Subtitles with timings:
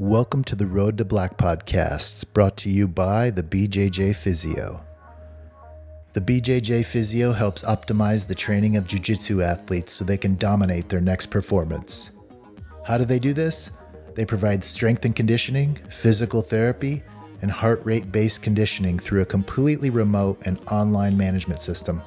[0.00, 4.82] Welcome to the Road to Black podcast, brought to you by the BJJ Physio.
[6.14, 10.88] The BJJ Physio helps optimize the training of Jiu Jitsu athletes so they can dominate
[10.88, 12.12] their next performance.
[12.86, 13.72] How do they do this?
[14.14, 17.02] They provide strength and conditioning, physical therapy,
[17.42, 22.00] and heart rate based conditioning through a completely remote and online management system.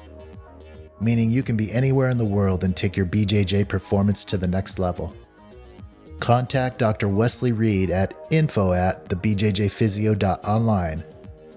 [1.00, 4.48] Meaning you can be anywhere in the world and take your BJJ performance to the
[4.48, 5.14] next level.
[6.20, 7.08] Contact Dr.
[7.08, 11.04] Wesley Reed at info at thebjjphysio.online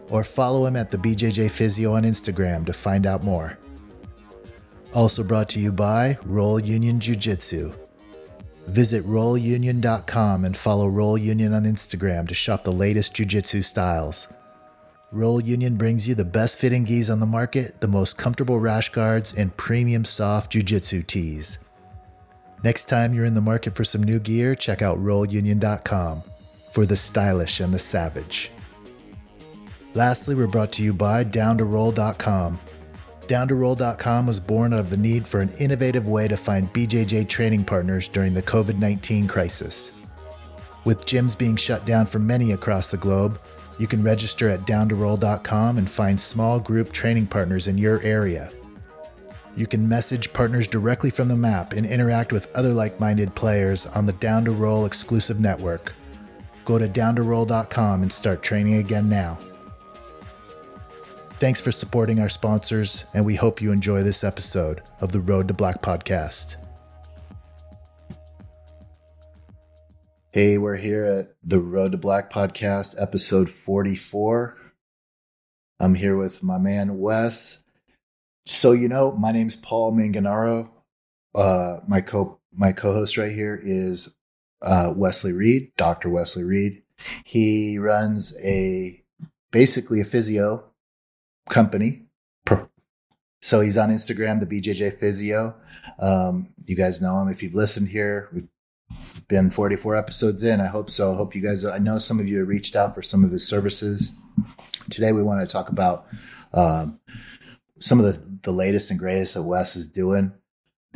[0.09, 3.57] or follow him at the BJJ on Instagram to find out more.
[4.93, 7.73] Also brought to you by Roll Union Jiu Jitsu.
[8.67, 14.33] Visit rollunion.com and follow Roll Union on Instagram to shop the latest Jiu Jitsu styles.
[15.11, 18.89] Roll Union brings you the best fitting gis on the market, the most comfortable rash
[18.89, 21.59] guards, and premium soft Jiu Jitsu tees.
[22.63, 26.23] Next time you're in the market for some new gear, check out rollunion.com
[26.71, 28.51] for the stylish and the savage.
[29.93, 32.59] Lastly, we're brought to you by downtoroll.com.
[33.21, 37.65] Downtoroll.com was born out of the need for an innovative way to find BJJ training
[37.65, 39.91] partners during the COVID 19 crisis.
[40.85, 43.39] With gyms being shut down for many across the globe,
[43.77, 48.49] you can register at downtoroll.com and find small group training partners in your area.
[49.57, 53.87] You can message partners directly from the map and interact with other like minded players
[53.87, 55.93] on the Down to Roll exclusive network.
[56.63, 59.39] Go to downtoroll.com and start training again now.
[61.39, 65.47] Thanks for supporting our sponsors, and we hope you enjoy this episode of the Road
[65.47, 66.55] to Black podcast.
[70.29, 74.55] Hey, we're here at the Road to Black podcast, episode 44.
[75.79, 77.63] I'm here with my man Wes.
[78.47, 80.69] So you know, my name's Paul Manganaro.
[81.35, 84.15] Uh, my co my co-host right here is
[84.61, 86.09] uh, Wesley Reed, Dr.
[86.09, 86.81] Wesley Reed.
[87.25, 89.03] He runs a
[89.51, 90.63] basically a physio
[91.49, 92.05] company.
[93.41, 95.55] So he's on Instagram, the BJJ Physio.
[95.99, 98.29] Um, you guys know him if you've listened here.
[98.33, 98.47] We've
[99.27, 100.61] been 44 episodes in.
[100.61, 101.13] I hope so.
[101.13, 101.65] I hope you guys.
[101.65, 104.13] I know some of you have reached out for some of his services.
[104.89, 106.07] Today we want to talk about
[106.53, 106.99] um,
[107.79, 110.33] some of the the latest and greatest that Wes is doing.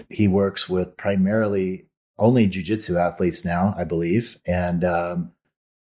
[0.10, 1.88] He works with primarily
[2.18, 5.32] only jujitsu athletes now, I believe, and um,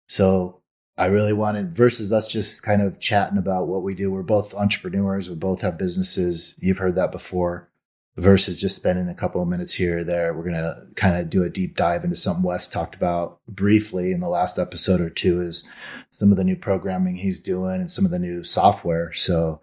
[0.08, 0.60] so
[1.00, 4.12] I really wanted versus us just kind of chatting about what we do.
[4.12, 5.30] We're both entrepreneurs.
[5.30, 6.58] We both have businesses.
[6.60, 7.70] You've heard that before.
[8.18, 10.34] Versus just spending a couple of minutes here or there.
[10.34, 14.20] We're gonna kind of do a deep dive into something Wes talked about briefly in
[14.20, 15.40] the last episode or two.
[15.40, 15.70] Is
[16.10, 19.14] some of the new programming he's doing and some of the new software.
[19.14, 19.62] So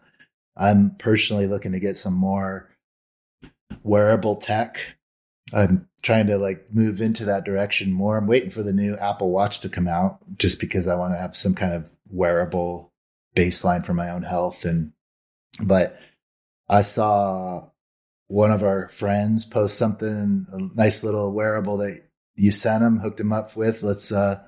[0.56, 2.70] I'm personally looking to get some more
[3.82, 4.96] wearable tech.
[5.52, 8.16] I'm trying to like move into that direction more.
[8.16, 11.18] I'm waiting for the new Apple Watch to come out just because I want to
[11.18, 12.92] have some kind of wearable
[13.36, 14.92] baseline for my own health and
[15.62, 15.98] but
[16.68, 17.68] I saw
[18.28, 22.00] one of our friends post something a nice little wearable that
[22.34, 23.82] you sent him, hooked him up with.
[23.82, 24.45] Let's uh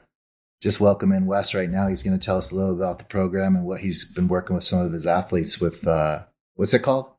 [0.61, 1.87] just welcome in Wes right now.
[1.87, 4.55] He's going to tell us a little about the program and what he's been working
[4.55, 5.87] with some of his athletes with.
[5.87, 6.25] Uh,
[6.55, 7.11] what's it called?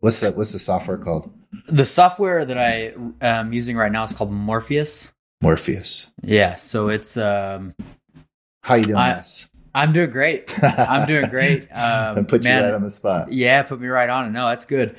[0.00, 1.32] What's the What's the software called?
[1.68, 5.12] The software that I am using right now is called Morpheus.
[5.40, 6.12] Morpheus.
[6.22, 6.56] Yeah.
[6.56, 7.16] So it's.
[7.16, 7.74] Um,
[8.64, 9.48] How you doing, I, Wes?
[9.74, 10.52] I'm doing great.
[10.62, 11.68] I'm doing great.
[11.74, 13.32] Um, put you man, right on the spot.
[13.32, 14.30] Yeah, put me right on it.
[14.30, 14.96] No, that's good.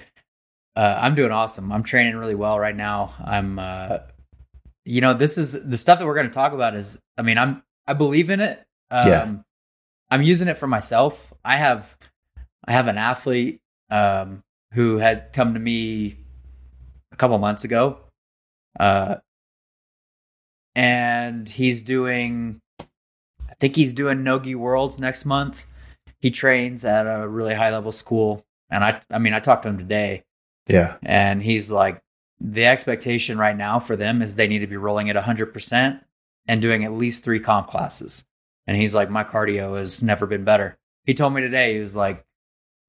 [0.75, 1.71] Uh, I'm doing awesome.
[1.71, 3.13] I'm training really well right now.
[3.23, 3.99] I'm, uh,
[4.85, 6.75] you know, this is the stuff that we're going to talk about.
[6.75, 8.63] Is I mean, I'm I believe in it.
[8.89, 9.33] Um, yeah.
[10.09, 11.33] I'm using it for myself.
[11.43, 11.97] I have
[12.65, 16.17] I have an athlete um, who has come to me
[17.11, 17.97] a couple months ago,
[18.79, 19.15] uh,
[20.75, 22.61] and he's doing.
[23.49, 25.65] I think he's doing Nogi Worlds next month.
[26.19, 29.69] He trains at a really high level school, and I I mean I talked to
[29.69, 30.23] him today.
[30.67, 32.01] Yeah, and he's like,
[32.39, 36.01] the expectation right now for them is they need to be rolling at 100%
[36.47, 38.25] and doing at least three comp classes.
[38.67, 40.77] And he's like, my cardio has never been better.
[41.05, 42.25] He told me today, he was like,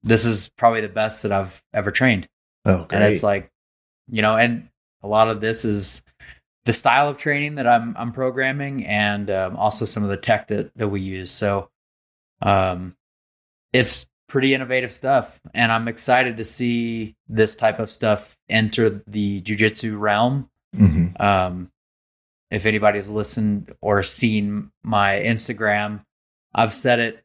[0.03, 2.27] this is probably the best that I've ever trained.
[2.65, 2.93] Oh, great.
[2.93, 3.51] And it's like,
[4.07, 4.69] you know, and
[5.01, 6.03] a lot of this is
[6.65, 10.47] the style of training that I'm I'm programming, and um, also some of the tech
[10.47, 11.31] that that we use.
[11.31, 11.69] So,
[12.41, 12.95] um,
[13.71, 19.41] it's pretty innovative stuff, and I'm excited to see this type of stuff enter the
[19.41, 20.49] jujitsu realm.
[20.75, 21.21] Mm-hmm.
[21.21, 21.71] Um,
[22.51, 26.03] if anybody's listened or seen my Instagram,
[26.53, 27.23] I've said it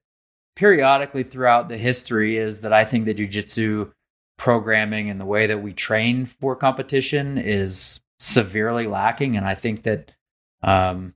[0.56, 3.92] periodically throughout the history is that I think that jujitsu
[4.36, 9.36] programming and the way that we train for competition is severely lacking.
[9.36, 10.12] And I think that
[10.62, 11.14] um,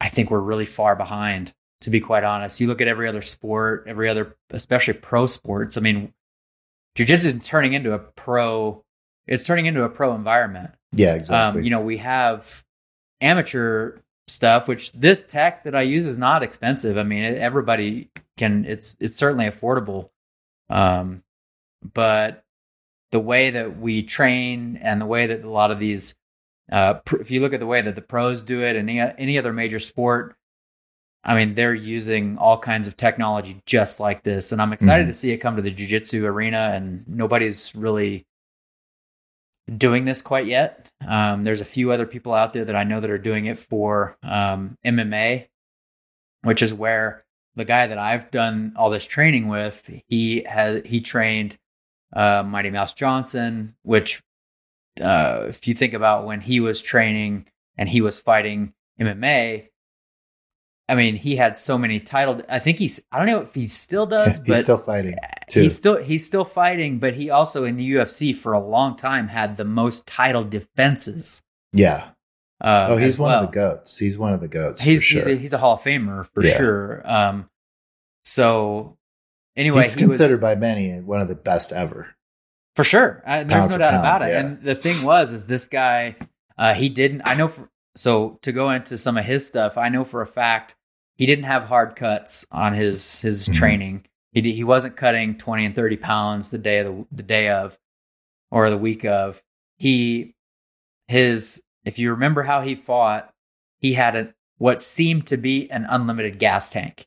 [0.00, 1.52] I think we're really far behind.
[1.80, 5.76] To be quite honest, you look at every other sport, every other, especially pro sports.
[5.76, 6.14] I mean,
[6.96, 8.83] jujitsu is turning into a pro.
[9.26, 10.70] It's turning into a pro environment.
[10.92, 11.60] Yeah, exactly.
[11.60, 12.64] Um, you know, we have
[13.20, 13.98] amateur
[14.28, 16.98] stuff, which this tech that I use is not expensive.
[16.98, 18.64] I mean, it, everybody can.
[18.64, 20.10] It's it's certainly affordable.
[20.70, 21.22] Um,
[21.92, 22.44] but
[23.12, 26.16] the way that we train and the way that a lot of these,
[26.72, 29.00] uh, pr- if you look at the way that the pros do it, and any
[29.18, 30.36] any other major sport,
[31.22, 35.10] I mean, they're using all kinds of technology just like this, and I'm excited Mhm.
[35.10, 36.70] to see it come to the jiu-jitsu arena.
[36.74, 38.26] And nobody's really
[39.76, 40.90] doing this quite yet.
[41.06, 43.58] Um, there's a few other people out there that I know that are doing it
[43.58, 45.48] for um, MMA,
[46.42, 47.24] which is where
[47.56, 51.56] the guy that I've done all this training with, he has he trained
[52.12, 54.22] uh, Mighty Mouse Johnson, which
[55.00, 57.46] uh, if you think about when he was training
[57.76, 59.68] and he was fighting MMA,
[60.88, 62.42] I mean, he had so many title.
[62.48, 63.04] I think he's.
[63.10, 65.16] I don't know if he still does, he's still fighting
[65.48, 65.62] too.
[65.62, 66.98] he's still he's still fighting.
[66.98, 71.42] But he also in the UFC for a long time had the most title defenses.
[71.72, 72.08] yeah.
[72.60, 73.44] Uh, Oh, he's one well.
[73.44, 73.98] of the goats.
[73.98, 74.80] He's one of the goats.
[74.80, 75.18] He's for sure.
[75.28, 76.56] he's, a, he's a Hall of Famer for Yeah.
[76.56, 77.02] sure.
[77.04, 77.50] Um,
[78.24, 78.96] so
[79.56, 82.08] anyway, he's he was- considered by many one of the best ever.
[82.76, 83.22] For sure.
[83.26, 84.28] Uh, there's Pound no doubt pound, about it.
[84.32, 84.40] yeah.
[84.40, 86.16] And the thing was, is this guy,
[86.58, 89.88] uh, he didn't, I know, for, so to go into some of his stuff, I
[89.88, 90.74] know for a fact
[91.16, 93.54] he didn't have hard cuts on his, his Mhm.
[93.54, 94.06] training.
[94.32, 97.78] He, he wasn't cutting 20 and 30 pounds the day of the, the day of,
[98.50, 99.42] or the week of.
[99.76, 100.34] He,
[101.06, 103.32] his, if you remember how he fought,
[103.78, 107.06] he had a, what seemed to be an unlimited gas tank.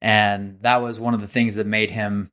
[0.00, 2.30] And that was one of the things that made him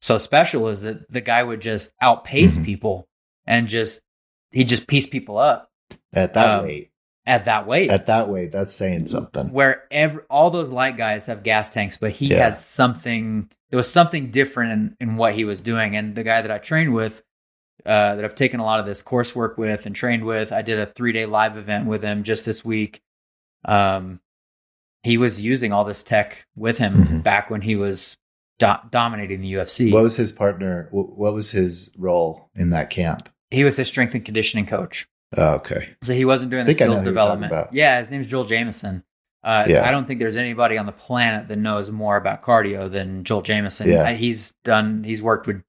[0.00, 2.64] so special is that the guy would just outpace Mhm.
[2.64, 3.08] people
[3.46, 4.02] and just
[4.50, 5.70] he just piece people up
[6.12, 6.90] At that Um, weight,
[7.26, 7.90] at that weight.
[7.90, 9.52] at that weight, that's saying something.
[9.52, 12.44] where every, all those light guys have gas tanks, but he Yeah.
[12.44, 13.48] had something.
[13.70, 15.96] There was something different in, in what he was doing.
[15.96, 17.22] And the guy that I trained with,
[17.86, 20.78] uh, that I've taken a lot of this coursework with and trained with, I did
[20.78, 23.00] a three day live event with him just this week.
[23.64, 24.20] Um,
[25.02, 27.22] he was using all this tech with him Mhm.
[27.22, 28.18] back when he was
[28.58, 29.90] do- dominating the UFC.
[29.92, 30.88] What was his partner?
[30.92, 33.28] What was his role in that camp?
[33.50, 35.06] he was his strength and conditioning coach.
[35.36, 35.94] Oh, okay.
[36.02, 37.74] So he wasn't doing the think I know skills who you're talking development.
[37.74, 39.02] Yeah, his name's Joel Jamieson.
[39.44, 39.86] Uh, Yeah.
[39.86, 43.42] I don't think there's anybody on the planet that knows more about cardio than Joel
[43.42, 43.88] Jamieson.
[43.88, 44.10] Yeah.
[44.10, 45.02] Uh, He's done.
[45.04, 45.62] He's worked with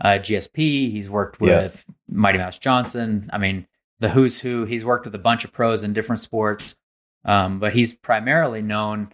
[0.00, 0.90] uh, GSP.
[0.92, 1.62] He's worked Yeah.
[1.62, 3.28] with Mighty Mouse Johnson.
[3.32, 3.66] I mean,
[4.00, 4.64] the who's who.
[4.64, 6.76] He's worked with a bunch of pros in different sports,
[7.24, 9.12] um, but he's primarily known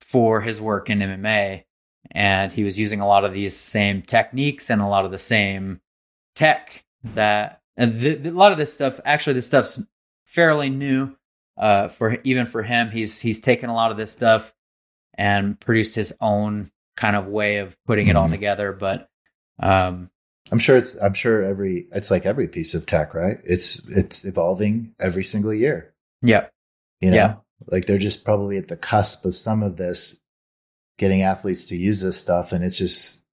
[0.00, 1.64] for his work in MMA.
[2.12, 5.18] And he was using a lot of these same techniques and a lot of the
[5.18, 5.80] same
[6.34, 9.80] tech that and th- th- a lot of this stuff actually this stuff's
[10.26, 11.16] fairly new
[11.56, 14.52] uh for even for him he's he's taken a lot of this stuff
[15.14, 18.32] and produced his own kind of way of putting it all Mhm.
[18.32, 19.08] together but
[19.58, 20.10] um
[20.50, 20.96] I'm sure it's.
[21.02, 21.88] I'm sure every.
[21.92, 23.36] It's like every piece of tech, right?
[23.44, 25.92] It's it's evolving every single year.
[26.22, 26.46] yeah
[27.02, 27.34] You know, Yeah.
[27.66, 30.22] like they're just probably at the cusp of some of this,
[30.96, 33.26] getting athletes to use this stuff, and it's just.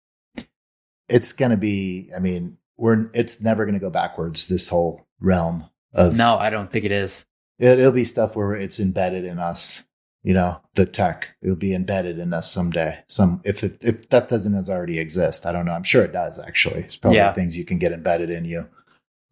[1.11, 2.11] It's gonna be.
[2.17, 3.08] I mean, we're.
[3.14, 4.49] It's never gonna go backwards.
[4.49, 7.25] This whole realm of no i don't think it is
[7.58, 9.85] It, it'll be stuff where it's embedded in us.
[10.25, 12.99] You know, the tech it'll be embedded in us someday.
[13.09, 15.73] Some if it, if that doesn't as already exist, I don't know.
[15.73, 16.38] I'm sure it does.
[16.38, 17.33] Actually, it's probably Yeah.
[17.33, 18.68] things you can get embedded in you.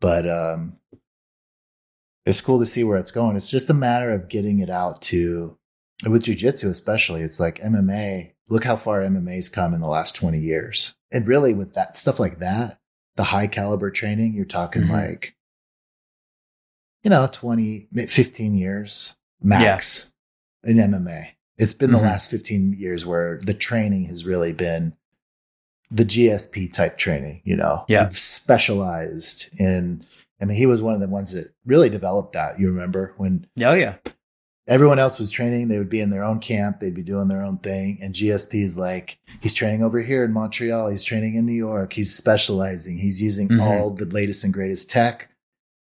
[0.00, 0.78] But um,
[2.26, 3.36] it's cool to see where it's going.
[3.36, 5.56] It's just a matter of getting it out to
[6.08, 7.22] with jujitsu, especially.
[7.22, 8.32] It's like MMA.
[8.48, 12.18] Look how far MMA's come in the last 20 years, and really with that stuff
[12.18, 12.79] like that,
[13.20, 14.90] the high caliber training, you're talking Mhm.
[14.90, 15.36] like
[17.02, 20.12] you know, 20, 15 years max
[20.64, 21.30] in MMA.
[21.56, 21.96] It's been Mhm.
[21.98, 24.94] the last 15 years where the training has really been
[25.90, 28.04] the GSP type training, you know, Yeah.
[28.06, 30.04] We've specialized in,
[30.40, 32.58] I mean, he was one of the ones that really developed that.
[32.60, 33.96] You remember when oh yeah
[34.70, 37.42] everyone else was training, they would be in their own camp, they'd be doing their
[37.42, 37.98] own thing.
[38.00, 41.92] And GSP is like, he's training over here in Montreal, he's training in New York,
[41.92, 43.60] he's specializing, he's using Mhm.
[43.60, 45.28] all the latest and greatest tech.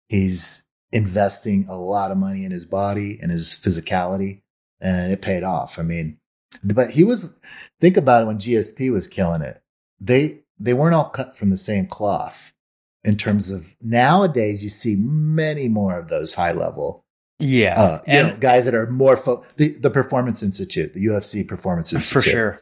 [0.08, 4.41] He's investing a lot of money in his body and his physicality,
[4.79, 5.77] and it paid off.
[5.77, 6.17] I mean,
[6.63, 7.41] but he was
[7.82, 9.62] think about it when GSP was killing it.
[10.00, 12.53] They they weren't all cut from the same cloth
[13.03, 17.03] in terms of nowadays you see many more of those high level
[17.39, 21.06] yeah uh, you and know, guys that are more fo- the, the Performance Institute, the
[21.06, 22.24] UFC Performance Institute.
[22.24, 22.62] for sure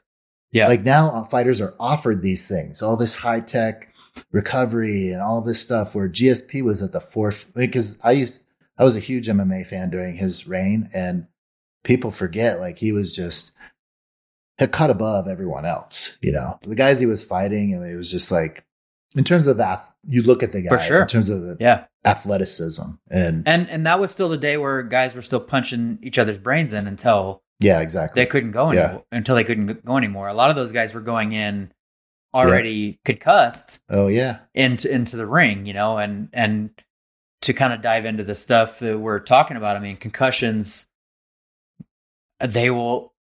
[0.51, 3.93] yeah Like now, uh, fighters are offered these things, all this high tech
[4.31, 5.95] recovery and all this stuff.
[5.95, 9.89] Where GSP was at the fourth, because I used I was a huge MMA fan
[9.89, 11.27] during his reign, and
[11.83, 13.53] people forget like he was just
[14.57, 16.17] had cut above everyone else.
[16.21, 18.64] You know, the guys he was fighting, and it was just like
[19.15, 21.01] in terms of ath- you look at the guy For sure.
[21.01, 21.85] in terms of the Yeah.
[22.05, 26.19] athleticism and, And and that was still the day where guys were still punching each
[26.19, 28.21] other's brains in until yeah, exactly.
[28.21, 28.83] they couldn't go Yeah.
[28.85, 29.05] anymore.
[29.11, 30.27] Until they couldn't go anymore.
[30.27, 31.71] A lot of those guys were going in
[32.33, 36.69] already concussed oh yeah, into into the ring, you know, and and
[37.41, 39.77] to kind of dive into the stuff that we're talking about.
[39.77, 40.87] I mean, concussions
[42.39, 43.13] they will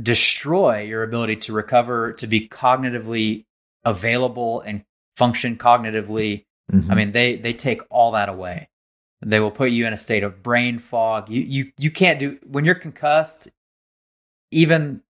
[0.00, 3.44] destroy your ability to recover, to be cognitively
[3.84, 4.84] available and
[5.16, 6.44] function cognitively.
[6.72, 6.90] Mhm.
[6.90, 8.68] I mean, they they take all that away.
[9.24, 11.28] They will put you in a state of brain fog.
[11.30, 13.48] You you you can't do when you're concussed.
[14.52, 15.02] Even,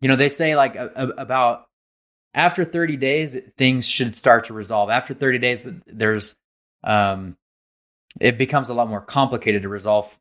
[0.00, 1.66] you know, they say like a, a- about
[2.34, 4.90] after 30 days things should start to resolve.
[4.90, 6.36] After 30 days, there's
[6.84, 7.36] um,
[8.20, 10.18] it becomes a lot more complicated to resolve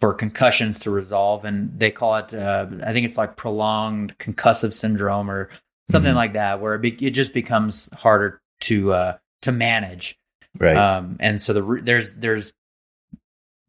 [0.00, 4.72] for concussions to resolve, and they call it uh, I think it's like prolonged concussive
[4.74, 5.48] syndrome or
[5.88, 6.16] something Mhm.
[6.16, 10.18] like that, where it, be, it just becomes harder to uh, to manage.
[10.58, 10.76] right.
[10.76, 12.52] Um, and so the re- there's there's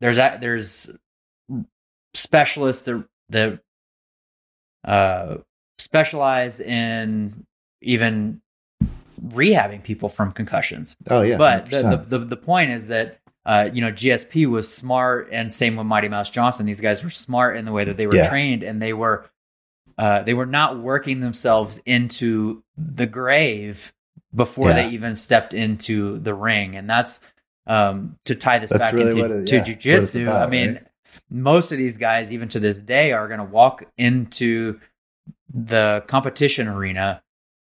[0.02, 0.90] there's a- there's
[2.14, 3.60] specialists that that
[4.86, 5.38] uh,
[5.80, 7.46] specialize in
[7.82, 8.42] even
[9.28, 10.96] rehabbing people from concussions.
[11.10, 14.74] oh yeah, but the, the, the the point is that uh, you know GSP was
[14.74, 16.66] smart, and same with Mighty Mouse Johnson.
[16.66, 18.30] These guys were smart in the way that they were Yeah.
[18.30, 19.26] trained, and they were
[19.98, 23.94] uh, they were not working themselves into the grave
[24.36, 24.76] before Yeah.
[24.76, 27.22] they even stepped into the ring, and that's
[27.66, 30.24] um, to tie this That's back really into it- to yeah, that's jujitsu.
[30.24, 30.84] about, I mean, right?
[31.30, 34.80] most of these guys, even to this day, are going to walk into
[35.54, 37.22] the competition arena,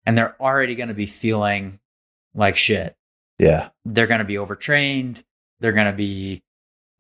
[0.06, 1.80] and they're already going to be feeling
[2.34, 2.96] like shit
[3.40, 5.24] yeah, they're going to be overtrained.
[5.60, 6.44] They're going to be,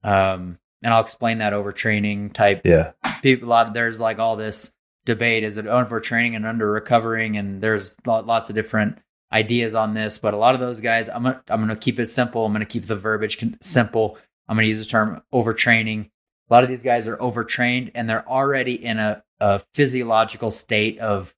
[0.03, 3.47] um, and I'll explain that overtraining type yeah, people.
[3.47, 4.73] A lot of, there's like all this
[5.05, 7.37] debate: is it overtraining and under recovering?
[7.37, 8.97] And there's lots of different
[9.33, 10.17] ideas on this.
[10.17, 12.45] But a lot of those guys, I'm gonna, I'm going to keep it simple.
[12.45, 14.17] I'm going to keep the verbiage simple.
[14.47, 16.09] I'm going to use the term overtraining.
[16.49, 20.99] A lot of these guys are overtrained and they're already in a, a physiological state
[20.99, 21.33] of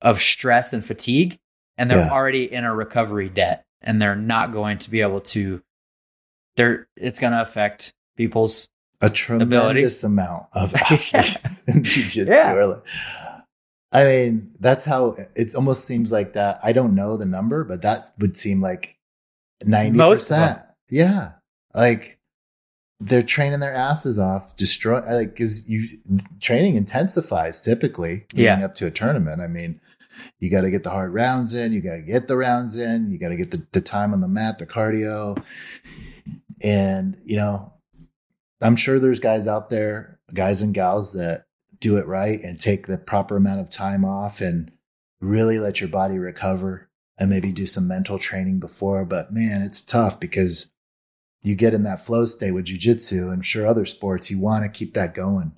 [0.00, 1.38] of stress and fatigue,
[1.76, 2.10] and they're Yeah.
[2.10, 5.62] already in a recovery debt, and they're not going to be able to.
[6.56, 8.70] They're it's going to affect people's
[9.00, 12.30] a tremendous amount of athletes in jiu-jitsu.
[12.30, 12.52] Yeah.
[12.64, 12.84] like-
[13.90, 16.58] I mean, that's how it almost seems like that.
[16.62, 18.96] I don't know the number, but that would seem like
[19.64, 19.94] 90%.
[19.94, 20.58] Most of them.
[20.90, 21.32] Yeah.
[21.74, 22.18] Like
[23.00, 25.98] they're training their asses off, destroy like cuz you
[26.40, 28.64] training intensifies typically leading Yeah.
[28.64, 29.40] up to a tournament.
[29.40, 29.80] I mean,
[30.40, 33.10] you got to get the hard rounds in, you got to get the rounds in,
[33.10, 35.40] you got to get the, the time on the mat, the cardio.
[36.62, 37.72] And, you know,
[38.60, 41.44] I'm sure there's guys out there, guys and gals that
[41.80, 44.72] do it right and take the proper amount of time off and
[45.20, 49.04] really let your body recover and maybe do some mental training before.
[49.04, 50.72] But man, it's tough because
[51.42, 54.68] you get in that flow state with jujitsu and sure other sports, you want to
[54.68, 55.52] keep that going.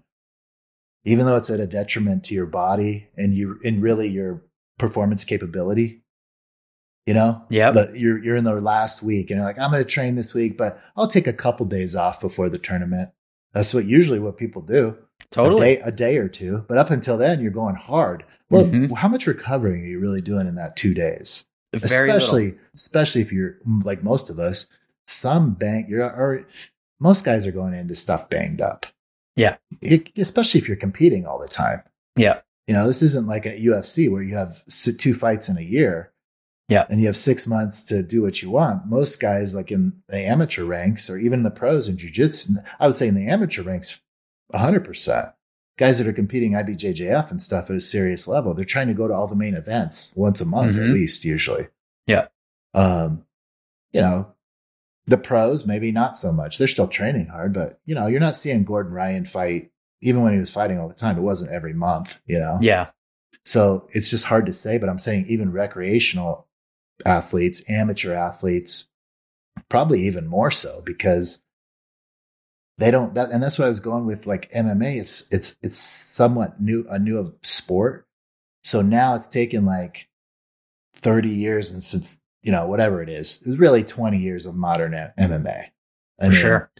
[1.05, 4.43] Even though it's at a detriment to your body and you and really your
[4.79, 6.03] performance capability.
[7.07, 7.45] You know?
[7.49, 10.57] yeah, you're you're in the last week and you're like, I'm gonna train this week,
[10.57, 13.11] but I'll take a couple days off before the tournament.
[13.53, 14.97] That's what usually what people do
[15.31, 15.73] totally.
[15.73, 16.65] a day, a day or two.
[16.69, 18.25] But up until then, you're going hard.
[18.49, 18.93] Well, Mhm.
[18.97, 21.47] how much recovering are you really doing in that two days?
[21.73, 22.19] Very little.
[22.23, 24.67] especially, especially if you're like most of us,
[25.09, 26.47] some bang, you're or
[27.01, 28.87] most guys are going into stuff banged up.
[29.37, 29.57] Yeah.
[29.81, 31.83] It- especially if you're competing all the time.
[32.15, 32.41] Yeah.
[32.69, 34.63] You know, this isn't like a UFC where you have
[34.99, 36.13] two fights in a year.
[36.71, 36.87] Yeah.
[36.89, 38.87] And you have six months to do what you want.
[38.87, 42.95] Most guys, like in the amateur ranks or even the pros in jujitsu, I would
[42.97, 44.01] say in the amateur ranks,
[44.55, 45.33] 100%.
[45.77, 49.09] Guys that are competing IBJJF and stuff at a serious level, they're trying to go
[49.09, 50.93] to all the main events once a month at Mhm.
[50.93, 51.69] least, usually.
[52.07, 52.29] Yeah.
[52.75, 53.25] Um,
[53.93, 54.35] you know,
[55.07, 56.59] the pros, maybe not so much.
[56.59, 59.73] They're still training hard, but, you know, you're not seeing Gordon Ryan fight,
[60.03, 61.17] even when he was fighting all the time.
[61.19, 62.59] It wasn't every month, you know?
[62.61, 62.91] Yeah.
[63.45, 66.47] So it's just hard to say, but I'm saying even recreational
[67.07, 68.89] athletes, amateur athletes,
[69.69, 71.43] probably even more so because
[72.79, 74.99] they don't that and that's what I was going with like MMA.
[74.99, 78.07] It's it's it's somewhat new a new sport.
[78.65, 80.09] So now it's taken like
[80.95, 84.93] 30 years and since you know, whatever it is, it's really 20 years of modern
[84.93, 85.65] MMA.
[86.21, 86.71] I For sure.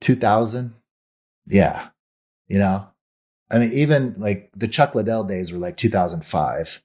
[0.00, 0.74] 2000.
[1.46, 1.88] Yeah.
[2.48, 2.86] You know,
[3.50, 6.82] I mean, even like the Chuck Liddell days were like 2005.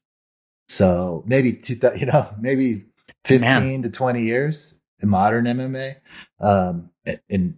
[0.70, 2.86] So maybe, two, you know, maybe
[3.26, 4.82] 15 to 20 years.
[5.02, 5.96] In modern MMA.
[6.42, 6.90] Um,
[7.30, 7.58] and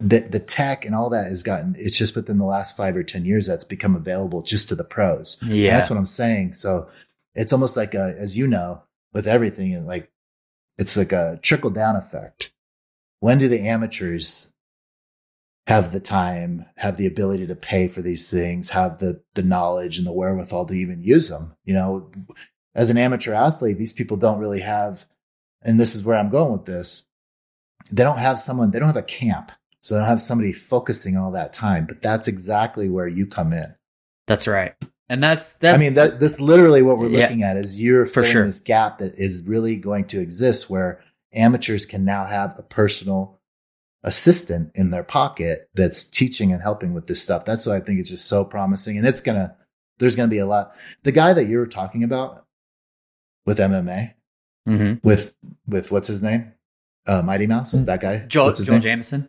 [0.00, 3.02] the the tech and all that has gotten it's just within the last five or
[3.02, 5.38] ten years that's become available just to the pros.
[5.42, 6.54] Yeah, and that's what I'm saying.
[6.54, 6.88] So
[7.34, 8.82] it's almost like a, as you know,
[9.12, 10.10] with everything, like
[10.78, 12.52] it's like a trickle down effect.
[13.20, 14.54] When do the amateurs
[15.68, 19.98] have the time, have the ability to pay for these things, have the the knowledge
[19.98, 21.54] and the wherewithal to even use them?
[21.64, 22.10] You know,
[22.74, 25.06] as an amateur athlete, these people don't really have,
[25.62, 27.06] and this is where I'm going with this.
[27.92, 29.52] They don't have someone, they don't have a camp.
[29.80, 31.86] So they don't have somebody focusing all that time.
[31.86, 33.74] But that's exactly where you come in.
[34.26, 34.74] That's right.
[35.08, 37.20] And that's that's I mean, that that's literally what we're Yeah.
[37.20, 38.44] looking at is you're filling sure.
[38.44, 41.00] this gap that is really going to exist where
[41.32, 43.37] amateurs can now have a personal
[44.04, 47.44] assistant in their pocket that's teaching and helping with this stuff.
[47.44, 48.96] That's why I think it's just so promising.
[48.98, 49.56] And it's gonna
[49.98, 50.74] there's gonna be a lot.
[51.02, 52.44] The guy that you were talking about
[53.46, 54.14] with MMA,
[54.68, 55.02] Mhm.
[55.02, 55.34] with
[55.66, 56.52] with what's his name?
[57.06, 57.86] Uh, Mighty Mouse, Mm.
[57.86, 58.18] that guy.
[58.26, 58.82] Joel, what's his Joel name?
[58.82, 59.28] Jamieson.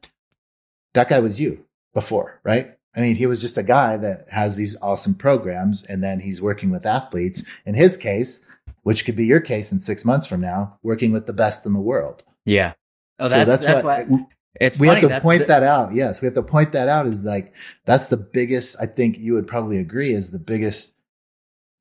[0.95, 2.75] that guy was you before, right?
[2.95, 6.41] I mean, he was just a guy that has these awesome programs and then he's
[6.41, 7.43] working with athletes.
[7.63, 8.47] In his case,
[8.81, 11.73] which could be your case in six months from now, working with the best in
[11.73, 12.23] the world.
[12.43, 12.73] Yeah.
[13.19, 14.25] Oh, so that's that's, that's, what why
[14.56, 15.01] it's we funny.
[15.01, 15.94] have to point the- that out.
[15.94, 17.53] Yes, we have to point that out is like
[17.86, 20.96] that's the biggest, I think you would probably agree, is the biggest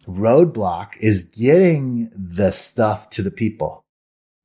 [0.06, 3.84] roadblock is getting the stuff to the people.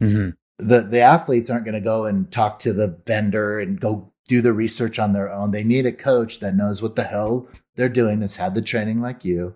[0.01, 0.35] Mhm.
[0.59, 4.39] the the athletes aren't going to go and talk to the vendor and go do
[4.41, 5.51] the research on their own.
[5.51, 9.01] They need a coach that knows what the hell they're doing, that's had the training
[9.01, 9.55] like you,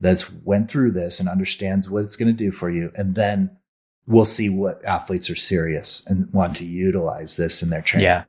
[0.00, 3.56] that's went through this and understands what it's going to do for you, and then
[4.10, 8.04] we'll see what athletes are serious and want to utilize this in their training.
[8.04, 8.24] Yeah.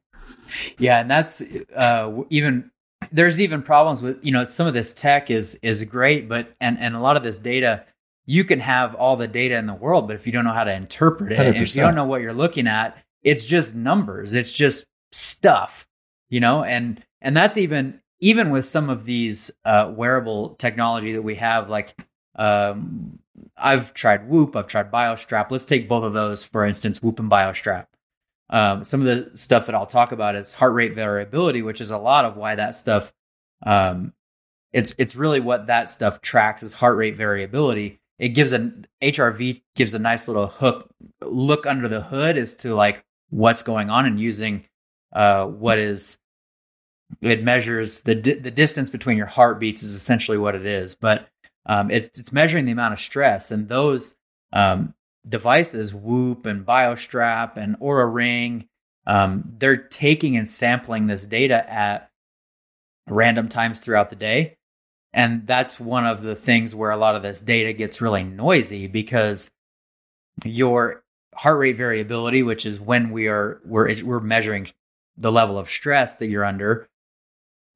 [0.78, 1.42] Yeah, and that's
[1.76, 2.72] uh, even
[3.10, 6.78] there's even problems with you know some of this tech is is great, but and
[6.78, 7.86] and a lot of this data
[8.26, 10.64] you can have all the data in the world, but if you don't know how
[10.64, 14.52] to interpret it, if you don't know what you're looking at, it's just numbers, it's
[14.52, 15.88] just stuff,
[16.30, 21.24] you know, and and that's even even with some of these uh, wearable technology that
[21.24, 21.96] we have, like
[22.36, 23.20] um,
[23.58, 25.52] I've tried Whoop, I've tried BioStrap.
[25.52, 27.88] Let's take both of those for instance, Whoop and BioStrap.
[28.50, 31.90] Um, some of the stuff that I'll talk about is heart rate variability, which is
[31.90, 33.14] a lot of why that stuff.
[33.64, 34.14] Um,
[34.74, 38.00] it's it's really what that stuff tracks is heart rate variability.
[38.20, 40.90] It gives an HRV gives a nice little hook
[41.22, 44.66] look under the hood as to like what's going on and using
[45.14, 46.20] uh, what is
[47.22, 51.28] it measures the di- the distance between your heartbeats is essentially what it is, but
[51.66, 54.16] um, it, it's measuring the amount of stress and those
[54.54, 54.94] um,
[55.28, 58.68] devices, Whoop and BioStrap and Oura Ring,
[59.06, 62.10] um, they're taking and sampling this data at
[63.08, 64.58] random times throughout the day.
[65.14, 68.88] And that's one of the things where a lot of this data gets really noisy
[68.88, 69.52] because
[70.46, 71.04] your
[71.36, 74.68] heart rate variability, which is when we are we're we're measuring
[75.18, 76.88] the level of stress that you're under,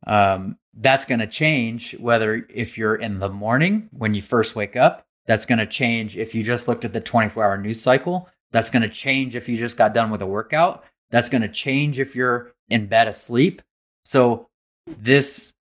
[0.07, 4.75] um, that's going to change whether if you're in the morning when you first wake
[4.75, 5.05] up.
[5.25, 8.29] That's going to change if you just looked at the 24 hour news cycle.
[8.51, 10.83] That's going to change if you just got done with a workout.
[11.09, 13.61] That's going to change if you're in bed asleep.
[14.03, 14.49] So
[14.85, 15.53] this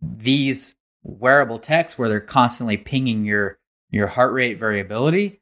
[0.00, 3.58] these wearable techs where they're constantly pinging your
[3.90, 5.40] your heart rate variability,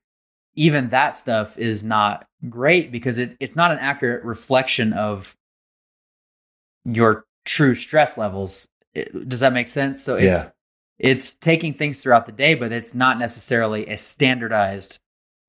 [0.55, 5.37] even that stuff is not great because it, it's not an accurate reflection of
[6.85, 8.69] your true stress levels.
[9.29, 10.03] Does that make sense?
[10.03, 10.51] So it's Yeah.
[10.99, 14.99] it's taking things throughout the day, but it's not necessarily a standardized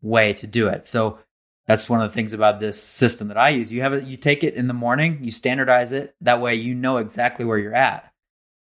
[0.02, 0.86] way to do it.
[0.86, 1.20] So
[1.68, 3.72] that's one of the things about this system that I use.
[3.72, 6.16] You have it, you take it in the morning, you standardize it.
[6.22, 8.12] That way, you know exactly where you're at.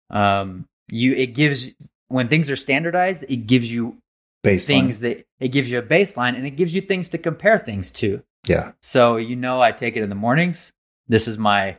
[0.09, 1.69] Um, you it gives
[2.09, 3.97] when things are standardized, it gives you
[4.43, 4.65] Baseline.
[4.67, 7.91] things that it gives you a baseline and it gives you things to compare things
[7.93, 8.21] to.
[8.47, 8.71] Yeah.
[8.81, 10.73] So you know, I take it in the mornings.
[11.07, 11.77] This is my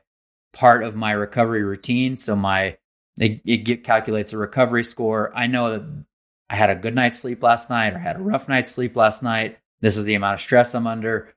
[0.53, 2.17] part of my recovery routine.
[2.17, 2.77] So my
[3.19, 5.33] it, it get, calculates a recovery score.
[5.35, 6.05] I know that
[6.49, 9.23] I had a good night's sleep last night or had a rough night's sleep last
[9.23, 9.59] night.
[9.81, 11.35] This is the amount of stress I'm under.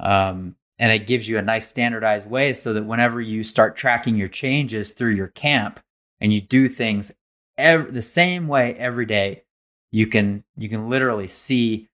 [0.00, 4.16] Um, and it gives you a nice standardized way so that whenever you start tracking
[4.16, 5.80] your changes through your camp
[6.20, 7.14] and you do things
[7.56, 9.44] ev- the same way every day,
[9.92, 11.88] you can you can literally see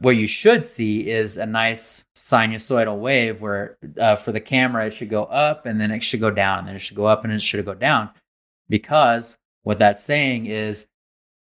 [0.00, 4.92] what you should see is a nice sinusoidal wave where uh, for the camera it
[4.92, 7.24] should go up and then it should go down and then it should go up
[7.24, 8.10] and it should go down.
[8.68, 10.88] Because what that's saying is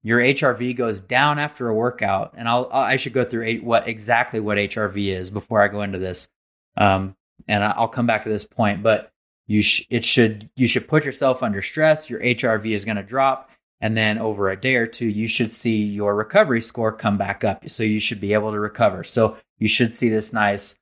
[0.02, 4.40] your HRV goes down after a workout and I'll I should go through what exactly
[4.40, 6.30] what HRV is before I go into this.
[6.78, 7.14] Um,
[7.48, 9.10] and I'll come back to this point but
[9.46, 12.08] you sh- it should you should put yourself under stress.
[12.08, 15.52] Your HRV is going to drop and then over a day or two you should
[15.52, 19.36] see your recovery score come back up so you should be able to recover so
[19.58, 20.78] you should see this nice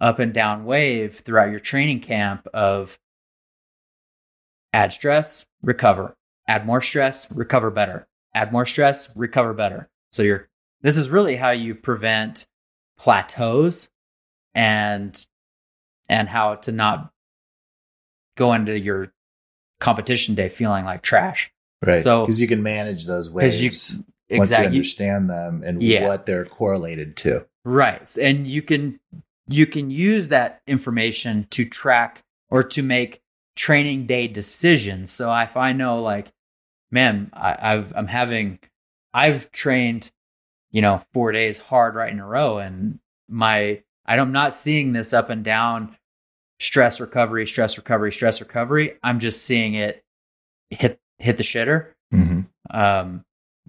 [0.00, 2.98] up and down wave throughout your training camp of
[4.72, 9.88] add stress, recover, add more stress, recover better, add more stress, recover better.
[10.12, 10.48] So you're
[10.80, 12.46] this is really how you prevent
[12.98, 13.90] plateaus
[14.54, 15.26] and
[16.08, 17.10] and how to not
[18.36, 19.12] go into your
[19.80, 21.52] competition day feeling like trash.
[21.84, 22.00] Right.
[22.00, 24.66] So- because you can manage those waves you- once you Exactly.
[24.66, 26.06] understand them and Yeah.
[26.06, 27.46] what they're correlated to.
[27.64, 28.16] Right.
[28.20, 29.00] And you can
[29.50, 33.22] you can use that information to track or to make
[33.56, 35.10] training day decisions.
[35.10, 36.30] So if I know like,
[36.90, 38.58] man, I, I've I'm having
[39.14, 40.10] I've trained,
[40.70, 45.12] you know, four days hard right in a row and my I'm not seeing this
[45.14, 45.96] up and down
[46.60, 48.98] stress recovery, stress recovery, stress recovery.
[49.02, 50.04] I'm just seeing it
[50.70, 53.24] hit hit the shitter hmm um,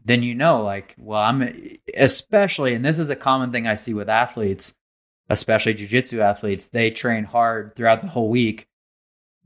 [0.05, 3.93] then you know, like, well, I'm especially, and this is a common thing I see
[3.93, 4.75] with athletes,
[5.29, 6.69] especially jujitsu athletes.
[6.69, 8.67] They train hard throughout the whole week.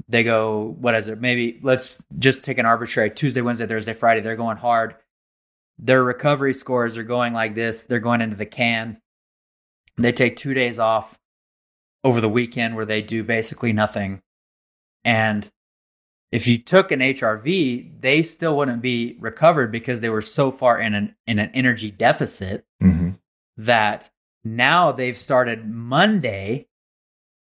[0.08, 1.20] They go, what is it?
[1.20, 4.22] Maybe let's just take an arbitrary Tuesday, Wednesday, Thursday, Friday.
[4.22, 4.96] They're going hard.
[5.80, 7.86] Their recovery scores are going like this.
[7.86, 9.02] They're going into the can.
[9.98, 11.20] They take two days off
[12.04, 14.22] over the weekend where they do basically nothing.
[15.04, 15.50] And
[16.34, 20.80] if you took an HRV, they still wouldn't be recovered because they were so far
[20.80, 23.12] in an in an energy deficit hmm
[23.56, 24.10] that
[24.44, 26.68] now they've started Monday,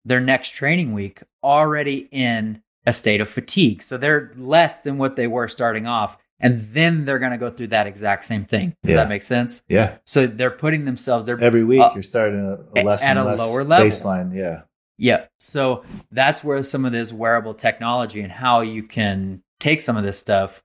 [0.04, 3.84] their next training week, already in a state of fatigue.
[3.84, 6.18] So they're less than what they were starting off.
[6.40, 8.76] And then they're going to go through that exact same thing.
[8.82, 8.96] Does Yeah.
[8.98, 9.64] that make sense?
[9.70, 9.98] Yeah.
[10.08, 13.20] So they're putting themselves, they're Every week Uh, you're starting a, a less at and
[13.20, 13.86] a less lower level.
[13.88, 14.34] baseline.
[14.36, 14.64] Yeah.
[15.02, 15.26] Yeah.
[15.40, 20.04] So that's where some of this wearable technology and how you can take some of
[20.04, 20.62] this stuff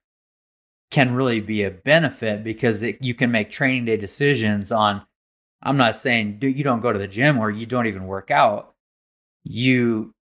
[0.90, 5.00] can really be a benefit because it, you can make training day decisions on.
[5.62, 8.30] I'm not saying do you don't go to the gym or you don't even work
[8.30, 8.74] out.
[9.42, 10.12] You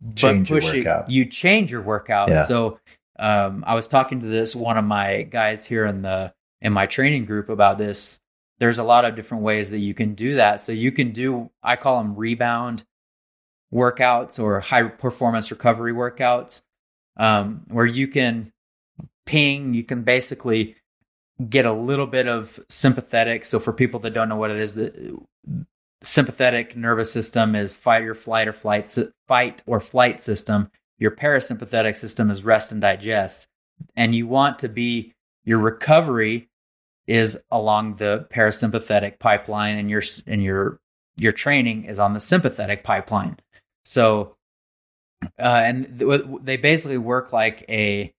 [0.00, 2.28] but Change your push it- you change your workout.
[2.28, 2.44] Yeah.
[2.44, 2.78] So
[3.18, 6.32] um, I was talking to this one of my guys here in the
[6.62, 8.20] in my training group about this.
[8.60, 10.60] There's a lot of different ways that you can do that.
[10.60, 12.84] So you can do I call them rebound
[13.74, 16.62] workouts or high performance recovery workouts
[17.16, 18.52] um, where you can
[19.26, 20.76] ping, you can basically
[21.48, 23.44] get a little bit of sympathetic.
[23.44, 25.18] So for people that don't know what it is, the
[26.02, 30.70] sympathetic nervous system is fight or flight or flight, fight or flight system.
[30.98, 33.48] Your parasympathetic system is rest and digest.
[33.96, 35.12] And you want to be
[35.44, 36.48] your recovery
[37.06, 40.78] is along the parasympathetic pipeline and your and your
[41.16, 43.36] your training is on the sympathetic pipeline.
[43.84, 44.36] So,
[45.38, 48.12] uh, and th- they basically work like a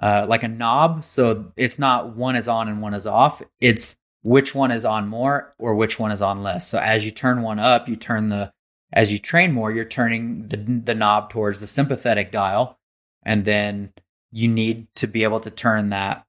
[0.00, 1.04] uh, like a knob.
[1.04, 3.42] So it's not one is on and one is off.
[3.60, 6.68] It's which one is on more or which one is on less.
[6.68, 8.52] So as you turn one up, you turn the
[8.92, 12.78] as you train more, you're turning the the knob towards the sympathetic dial,
[13.24, 13.92] and then
[14.32, 16.24] you need to be able to turn that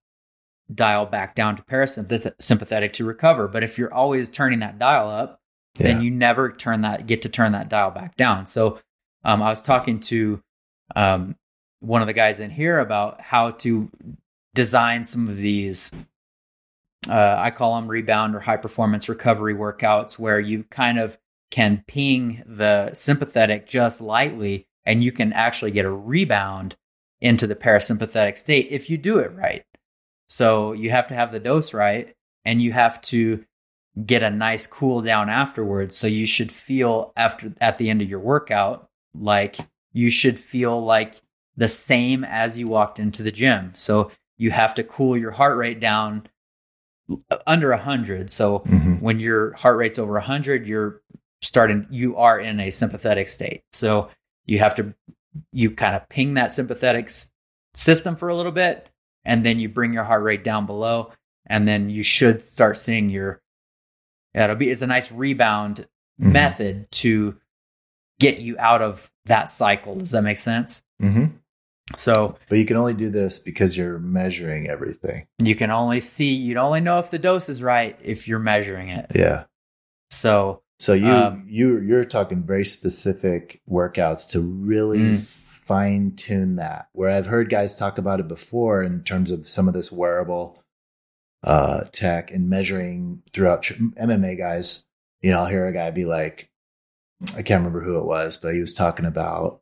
[0.73, 3.47] dial back down to parasympathetic to recover.
[3.47, 5.39] But if you're always turning that dial up,
[5.77, 5.87] Yeah.
[5.87, 8.45] then you never turn that get to turn that dial back down.
[8.45, 8.79] So
[9.23, 10.41] um, I was talking to
[10.95, 11.35] um,
[11.79, 13.89] one of the guys in here about how to
[14.53, 15.91] design some of these.
[17.07, 21.17] Uh, I call them rebound or high performance recovery workouts, where you kind of
[21.51, 26.75] can ping the sympathetic just lightly, and you can actually get a rebound
[27.21, 29.65] into the parasympathetic state if you do it right.
[30.27, 33.45] So you have to have the dose right, and you have to
[34.03, 35.95] get a nice cool down afterwards.
[35.95, 39.57] So you should feel after at the end of your workout like
[39.93, 41.21] you should feel like
[41.55, 43.71] the same as you walked into the gym.
[43.73, 46.27] So you have to cool your heart rate down
[47.47, 48.29] under 100.
[48.29, 49.01] So Mhm.
[49.01, 51.01] when your heart rate's over 100, you're
[51.41, 53.63] starting you are in a sympathetic state.
[53.71, 54.09] So
[54.45, 54.93] you have to
[55.51, 57.31] you kind of ping that sympathetic s-
[57.73, 58.89] system for a little bit
[59.25, 61.11] and then you bring your heart rate down below
[61.45, 63.41] and then you should start seeing your
[64.35, 65.87] yeah, it'll be it's a nice rebound
[66.21, 66.31] Mhm.
[66.31, 67.35] method to
[68.19, 69.95] get you out of that cycle.
[69.95, 70.83] Does that make sense?
[71.01, 71.25] Mm-hmm.
[71.97, 75.27] So But you can only do this because you're measuring everything.
[75.41, 78.89] you can only see you'd only know if the dose is right if you're measuring
[78.89, 79.07] it.
[79.15, 79.43] Yeah.
[80.11, 85.17] So So you Um, you you're talking very specific workouts to really Mm.
[85.65, 86.89] fine tune that.
[86.93, 90.61] Where I've heard guys talk about it before in terms of some of this wearable
[91.45, 94.85] uh, tech and measuring throughout tr- MMA guys.
[95.21, 96.49] You know, I'll hear a guy be like,
[97.37, 99.61] I can't remember who it was, but he was talking about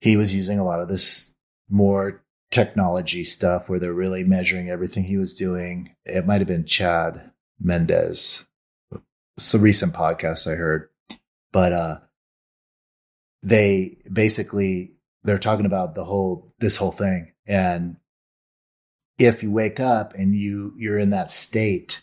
[0.00, 1.34] he was using a lot of this
[1.68, 5.96] more technology stuff where they're really measuring everything he was doing.
[6.04, 8.46] It might have been Chad Mendes
[9.38, 10.88] some recent podcast I heard,
[11.52, 11.96] but uh,
[13.42, 14.92] they basically
[15.22, 17.96] they're talking about the whole this whole thing, and
[19.18, 22.02] if you wake up and you you're in that state.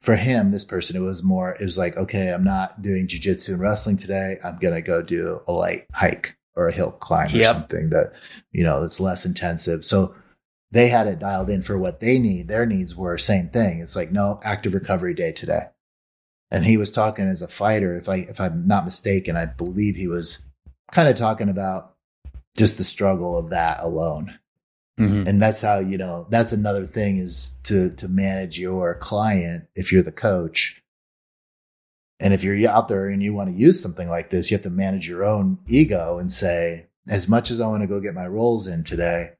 [0.00, 3.54] For him, this person, it was more, it was like, okay, I'm not doing jujitsu
[3.54, 4.36] and wrestling today.
[4.44, 7.54] I'm going to go do a light hike or a hill climb or Yep.
[7.54, 8.12] something that,
[8.52, 9.86] you know, that's less intensive.
[9.86, 10.14] So
[10.70, 12.48] they had it dialed in for what they need.
[12.48, 13.80] Their needs were same thing.
[13.80, 15.68] It's like, no, active recovery day today.
[16.50, 19.96] And he was talking as a fighter, if I if I'm not mistaken, I believe
[19.96, 20.44] he was
[20.92, 21.94] kind of talking about
[22.58, 24.38] just the struggle of that alone.
[24.98, 25.26] Mhm.
[25.26, 29.90] And that's how, you know, that's another thing is to to manage your client if
[29.90, 30.80] you're the coach.
[32.20, 34.62] And if you're out there and you want to use something like this, you have
[34.62, 38.14] to manage your own ego and say, as much as I want to go get
[38.14, 39.32] my rolls in today,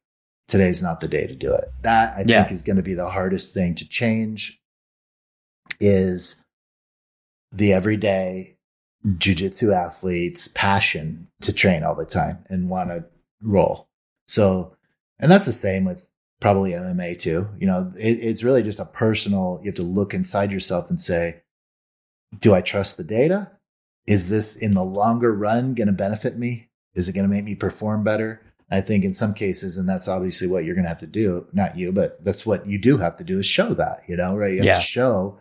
[0.48, 1.70] today's not the day to do it.
[1.82, 2.42] That I Yeah.
[2.42, 4.60] think is going to be the hardest thing to change
[5.80, 6.44] is
[7.52, 8.58] the everyday
[9.06, 13.04] jujitsu athlete's passion to train all the time and want to
[13.40, 13.88] roll.
[14.26, 14.73] So,
[15.18, 16.08] and that's the same with
[16.40, 17.48] probably MMA too.
[17.58, 21.00] You know, it, it's really just a personal, you have to look inside yourself and
[21.00, 21.42] say,
[22.38, 23.52] do I trust the data?
[24.06, 26.68] Is this in the longer run going to benefit me?
[26.94, 28.42] Is it going to make me perform better?
[28.70, 31.46] I think in some cases, and that's obviously what you're going to have to do,
[31.52, 34.36] not you, but that's what you do have to do is show that, you know,
[34.36, 34.50] right?
[34.52, 34.74] You have Yeah.
[34.74, 35.38] to show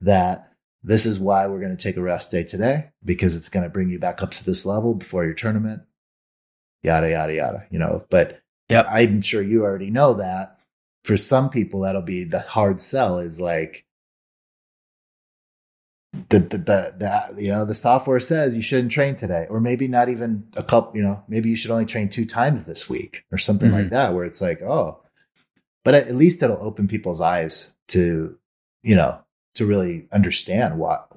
[0.00, 3.62] that this is why we're going to take a rest day today because it's going
[3.64, 5.82] to bring you back up to this level before your tournament,
[6.82, 8.04] yada, yada, yada, you know.
[8.10, 8.41] But
[8.72, 8.86] Yep.
[8.88, 10.58] I'm sure you already know that.
[11.04, 13.84] For some people, that'll be the hard sell is like,
[16.28, 19.88] the, the, the, the, you know, the software says you shouldn't train today, or maybe
[19.88, 23.24] not even a couple, you know, maybe you should only train two times this week
[23.32, 23.94] or something like mm-hmm.
[23.94, 25.00] that, where it's like, oh,
[25.84, 28.38] but at least it'll open people's eyes to,
[28.82, 29.20] you know,
[29.54, 31.10] to really understand what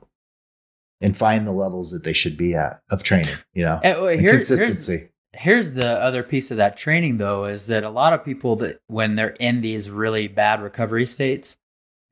[1.01, 4.01] and find the levels that they should be at of training, you know, eh, And,
[4.01, 5.09] well, here- consistency.
[5.37, 8.79] Here's the other piece of that training though is that a lot of people that
[8.87, 11.57] when they're in these really bad recovery states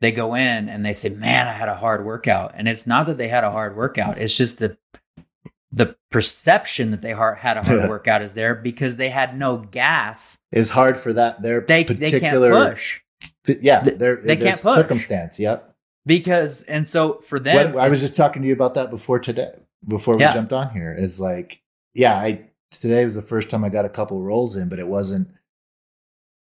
[0.01, 3.07] they go in and they say man i had a hard workout and it's not
[3.07, 4.77] that they had a hard workout it's just the
[5.71, 10.38] the perception that they had a hard workout is there because they had no gas
[10.51, 13.01] It's hard for that their they they can't particular, push
[13.62, 14.75] yeah, They- their, they their can't push.
[14.75, 15.39] circumstance.
[15.39, 15.73] Yep.
[16.05, 19.19] because and so for them What, I was just talking to you about that before
[19.19, 19.51] today,
[19.88, 20.33] before we Yeah.
[20.33, 20.93] jumped on here.
[20.97, 21.62] Is like,
[21.95, 22.45] yeah, I
[22.79, 25.29] today was the first time I got a couple rolls in, but it wasn't.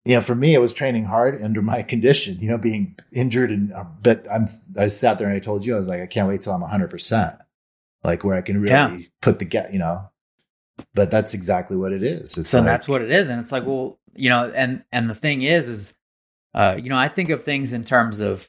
[0.05, 2.39] You know, for me, it was training hard under my condition.
[2.39, 4.47] You know, being injured and uh, but I'm.
[4.79, 6.61] I sat there and I told you I was like, I can't wait till I'm
[6.61, 7.35] 100, percent
[8.05, 8.99] like where I can really Yeah.
[9.21, 9.73] put the get.
[9.73, 10.09] You know,
[10.95, 12.39] but that's exactly what it is.
[12.39, 15.11] It's so like, that's what it is and it's like well you know and and
[15.11, 15.95] the thing is is
[16.55, 18.49] uh you know i think of things in terms of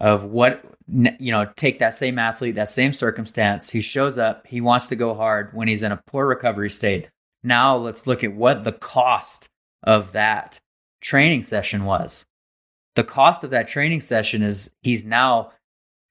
[0.00, 4.60] of what you know take that same athlete that same circumstance he shows up he
[4.60, 7.08] wants to go hard when he's in a poor recovery state
[7.42, 9.48] now let's look at what the cost
[9.82, 10.60] of that
[11.00, 12.24] training session was
[12.94, 15.50] the cost of that training session is he's now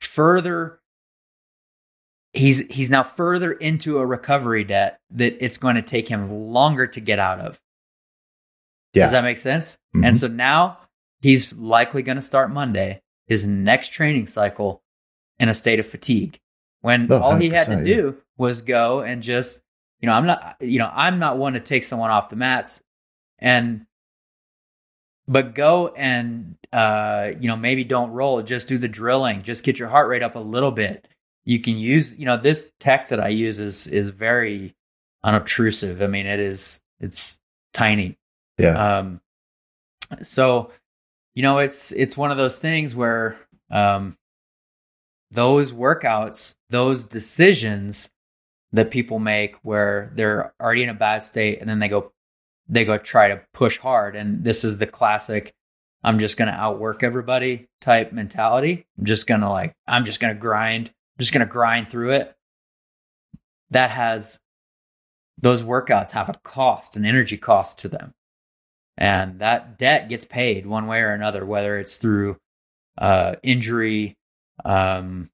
[0.02, 0.80] further
[2.36, 6.86] he's he's now further into a recovery debt that it's going to take him longer
[6.86, 7.60] to get out of.
[8.94, 9.04] Yeah.
[9.04, 9.78] Does that make sense?
[9.96, 10.06] Mhm.
[10.06, 10.78] And so now
[11.22, 14.82] he's likely going to start Monday his next training cycle
[15.40, 16.40] in a state of fatigue.
[16.82, 19.64] When Oh, all he had to do was go and just,
[20.00, 22.84] you know, I'm not, you know, I'm not one to take someone off the mats
[23.40, 23.86] and,
[25.28, 29.80] but go and, uh, you know, maybe don't roll, just do the drilling, just get
[29.80, 31.08] your heart rate up a little bit.
[31.44, 34.76] You can use, you know, this tech that I use is, is very
[35.24, 36.04] unobtrusive.
[36.04, 37.40] I mean, it is, it's
[37.74, 38.18] tiny.
[38.60, 39.22] yeah, Um,
[40.22, 40.70] so,
[41.36, 43.38] you know, it's it's one of those things where
[43.70, 44.18] um,
[45.32, 48.12] those workouts, those decisions
[48.72, 52.14] that people make, where they're already in a bad state, and then they go
[52.68, 55.54] they go try to push hard, and this is the classic.
[56.04, 58.86] I'm just going to outwork everybody type mentality.
[58.98, 61.90] I'm just going to like, I'm just going to grind, I'm just going to grind
[61.90, 62.36] through it.
[63.72, 64.40] That has,
[65.42, 68.14] those workouts have a cost, an energy cost to them
[68.98, 72.38] and that debt gets paid one way or another whether it's through
[72.98, 74.16] uh, injury
[74.64, 75.30] um,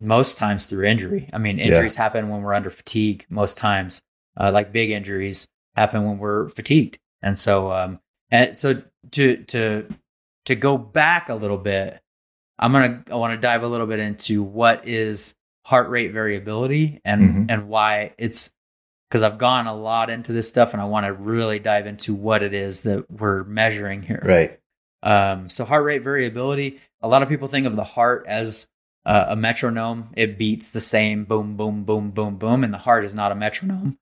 [0.00, 1.66] most times through injury i mean Yeah.
[1.66, 4.02] injuries happen when we're under fatigue most times
[4.36, 9.88] uh, like big injuries happen when we're fatigued and so um and so to to
[10.46, 12.00] to go back a little bit
[12.58, 17.00] i'm gonna i want to dive a little bit into what is heart rate variability
[17.04, 17.46] and Mhm.
[17.50, 18.52] and why it's
[19.08, 22.14] because I've gone a lot into this stuff and I want to really dive into
[22.14, 24.22] what it is that we're measuring here.
[24.24, 24.58] right.
[25.02, 28.68] Um, so heart rate variability, a lot of people think of the heart as
[29.04, 30.08] uh, a metronome.
[30.16, 33.34] It beats the same boom, boom, boom, boom, boom, and the heart is not a
[33.34, 33.98] metronome.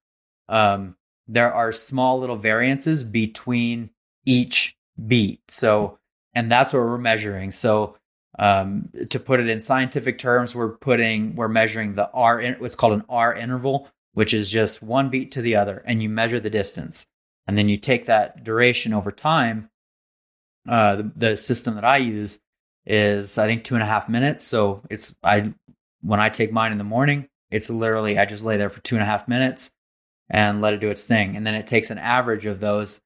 [0.49, 3.91] Um, there are small little variances between
[4.25, 5.41] each beat.
[5.49, 5.99] So,
[6.35, 7.51] and that's what we're measuring.
[7.51, 7.97] So,
[8.39, 12.43] um, to put it in scientific terms, we're putting we're measuring the R.
[12.59, 16.09] What's called an R interval, which is just one beat to the other, and you
[16.09, 17.07] measure the distance,
[17.47, 19.71] and then you take that duration over time.
[20.69, 22.41] Uh, the, the system that I use
[22.87, 24.43] is I think two and a half minutes.
[24.43, 25.53] So it's I
[26.03, 28.97] when I take mine in the morning, it's literally I just lay there for two
[28.97, 29.73] and a half minutes
[30.31, 33.01] and let it do its thing, and then it takes an average of those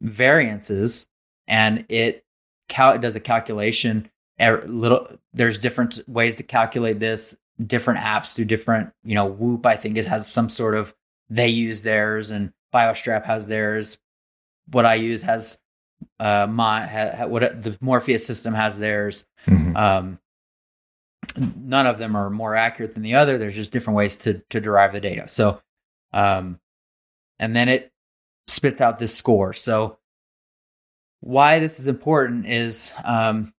[0.00, 1.08] variances
[1.46, 2.24] and it
[2.68, 4.10] cal- does a calculation.
[4.38, 7.38] Little there's different ways to calculate this.
[7.64, 8.92] Different apps do different.
[9.04, 10.94] You know, Whoop I think it has some sort of
[11.30, 13.98] they use theirs and BioStrap has theirs.
[14.70, 15.60] What I use has
[16.18, 19.26] uh my ha, what the Morpheus system has theirs.
[19.46, 19.76] Mm-hmm.
[19.76, 20.18] Um,
[21.56, 23.38] none of them are more accurate than the other.
[23.38, 25.28] There's just different ways to to derive the data.
[25.28, 25.60] So,
[26.12, 26.60] um,
[27.38, 27.92] and then it
[28.46, 29.52] spits out this score.
[29.52, 29.98] So,
[31.20, 33.52] why this is important is um,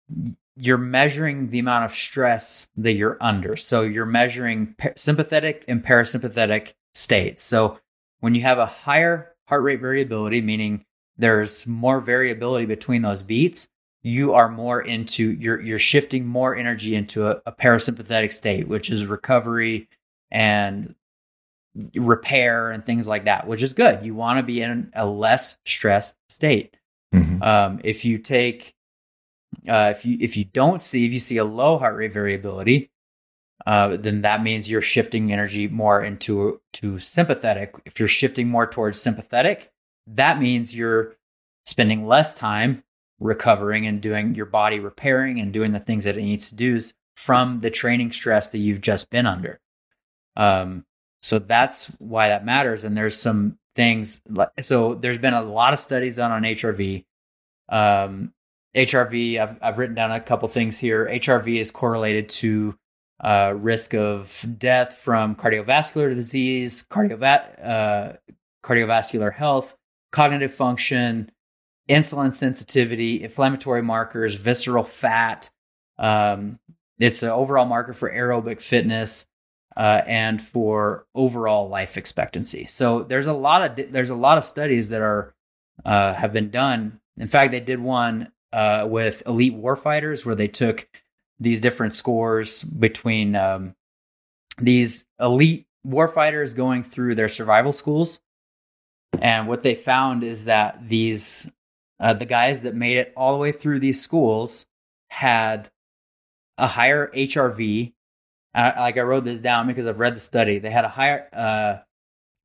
[0.56, 3.56] you're measuring the amount of stress that you're under.
[3.56, 7.42] So, you're measuring sympathetic and parasympathetic states.
[7.42, 7.78] So,
[8.20, 10.84] when you have a higher heart rate variability, meaning
[11.16, 13.68] there's more variability between those beats,
[14.02, 18.90] you are more into you're you're shifting more energy into a, a parasympathetic state, which
[18.90, 19.88] is recovery
[20.30, 20.94] and
[21.94, 24.04] repair and things like that, which is good.
[24.04, 26.76] You want to be in a less stressed state.
[27.14, 27.42] Mm-hmm.
[27.42, 28.73] Um, if you take,
[29.68, 32.90] uh, if you if you don't see if you see a low heart rate variability,
[33.66, 37.74] uh, then that means you're shifting energy more into to sympathetic.
[37.84, 39.72] If you're shifting more towards sympathetic,
[40.06, 41.16] that means you're
[41.66, 42.84] spending less time
[43.20, 46.80] recovering and doing your body repairing and doing the things that it needs to do
[47.16, 49.60] from the training stress that you've just been under.
[50.36, 50.84] Um,
[51.22, 52.84] so that's why that matters.
[52.84, 54.94] And there's some things like so.
[54.94, 57.04] There's been a lot of studies done on HRV.
[57.70, 58.33] Um,
[58.74, 61.06] HRV, I've I've written down a couple things here.
[61.06, 62.76] HRV is correlated to
[63.20, 68.12] uh, risk of death from cardiovascular disease, cardiova- uh,
[68.64, 69.76] cardiovascular health,
[70.10, 71.30] cognitive function,
[71.88, 75.50] insulin sensitivity, inflammatory markers, visceral fat.
[75.98, 76.58] Um,
[76.98, 79.26] it's an overall marker for aerobic fitness
[79.76, 82.66] uh, and for overall life expectancy.
[82.66, 85.34] So there's a lot of there's a lot of studies that are
[85.84, 87.00] uh, have been done.
[87.16, 90.88] In fact, they did one uh, with elite warfighters where they took
[91.40, 93.74] these different scores between um,
[94.58, 98.20] these elite warfighters going through their survival schools,
[99.20, 101.50] and what they found is that these
[101.98, 104.66] uh, the guys that made it all the way through these schools
[105.08, 105.68] had
[106.56, 107.92] a higher HRV
[108.54, 110.58] like I wrote this down because I've read the study.
[110.58, 111.82] They had a higher uh,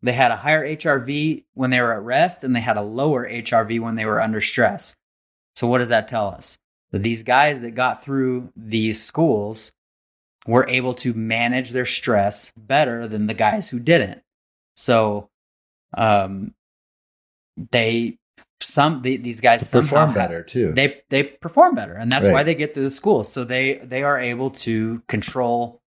[0.01, 3.29] they had a higher HRV when they were at rest, and they had a lower
[3.29, 4.95] HRV when they were under stress.
[5.59, 6.57] So what does that tell us?
[6.91, 9.73] That these guys that got through these schools
[10.47, 14.21] were able to manage their stress better than the guys who didn't.
[14.77, 15.29] So,
[15.97, 16.53] um,
[17.71, 18.19] they
[18.61, 20.71] some they, these guys perform better too.
[20.71, 22.31] They they perform better, and that's right.
[22.31, 23.25] why they get through the school.
[23.25, 25.81] So they they are able to control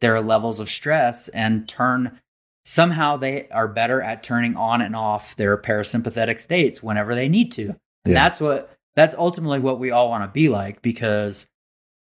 [0.00, 2.20] their levels of stress and turn
[2.64, 7.50] somehow they are better at turning on and off their parasympathetic states whenever they need
[7.52, 7.70] to.
[8.04, 8.14] And yeah.
[8.14, 11.48] that's what that's ultimately what we all want to be like because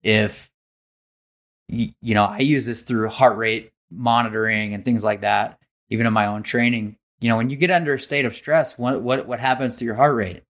[0.02, 0.50] if
[1.68, 6.12] you know, I use this through heart rate monitoring and things like that, even in
[6.12, 6.96] my own training.
[7.20, 9.84] You know, when you get under a state of stress, what what what happens to
[9.84, 10.42] your heart rate?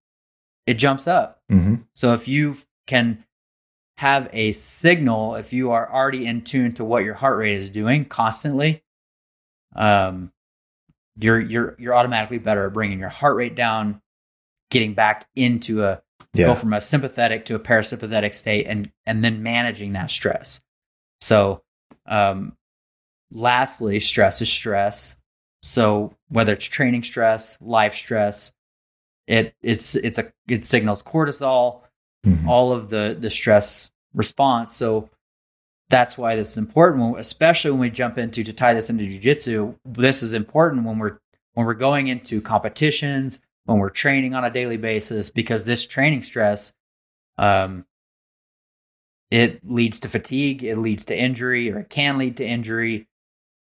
[0.66, 1.40] It jumps up.
[1.50, 1.76] Mm-hmm.
[1.94, 3.24] So if you can
[3.98, 7.70] have a signal if you are already in tune to what your heart rate is
[7.70, 8.82] doing constantly
[9.76, 10.32] um
[11.16, 14.00] you're you're you're automatically better at bringing your heart rate down
[14.70, 16.01] getting back into a
[16.34, 16.46] yeah.
[16.46, 20.62] go from a sympathetic to a parasympathetic state and and then managing that stress
[21.20, 21.62] so
[22.06, 22.56] um
[23.30, 25.16] lastly stress is stress
[25.62, 28.52] so whether it's training stress life stress
[29.26, 31.82] it it's it's a it signals cortisol
[32.26, 32.48] mm-hmm.
[32.48, 34.74] all of the the stress response.
[34.74, 35.08] So
[35.88, 39.76] that's why this is important, especially when we jump into to tie this into jujitsu.
[39.84, 41.18] This is important when we're
[41.54, 46.22] when we're going into competitions, when we're training on a daily basis, because this training
[46.22, 46.74] stress,
[47.38, 47.84] um,
[49.30, 53.08] it leads to fatigue, it leads to injury, or it can lead to injury,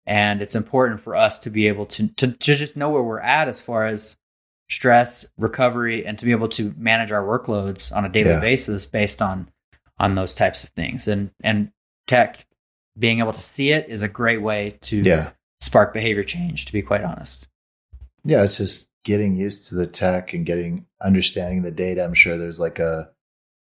[0.06, 3.20] and it's important for us to be able to to, to just know where we're
[3.20, 4.16] at as far as
[4.70, 8.40] stress, recovery, and to be able to manage our workloads on a daily yeah.
[8.40, 9.50] basis based on
[9.98, 11.08] on those types of things.
[11.08, 11.70] And and
[12.06, 12.46] tech
[12.98, 15.30] being able to see it is a great way to Yeah.
[15.60, 16.64] spark behavior change.
[16.66, 17.46] To be quite honest.
[18.24, 22.04] Yeah, it's just getting used to the tech and getting understanding the data.
[22.04, 23.08] I'm sure there's like a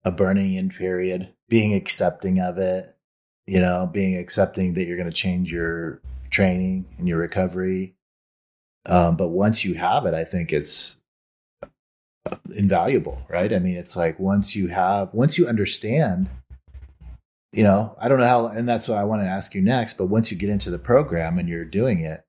[0.05, 2.95] a burning in period, being accepting of it,
[3.47, 7.95] you know, being accepting that you're going to change your training and your recovery.
[8.85, 10.97] Um, but once you have it, I think it's
[12.55, 13.51] invaluable, right?
[13.51, 16.29] I mean, it's like once you have, once you understand,
[17.51, 19.97] you know, I don't know how, and that's what I want to ask you next.
[19.97, 22.23] But once you get into the program and you're doing it,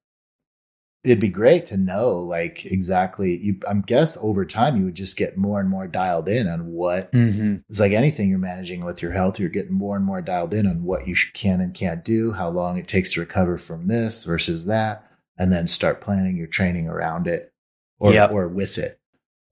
[1.05, 5.17] it'd be great to know like exactly you i'm guess over time you would just
[5.19, 7.57] get more and more dialed in on what Mm-hmm.
[7.69, 10.67] it's like anything you're managing with your health you're getting more and more dialed in
[10.67, 14.25] on what you can and can't do how long it takes to recover from this
[14.25, 17.53] versus that and then start planning your training around it
[17.99, 18.33] or Yep.
[18.33, 18.99] or with it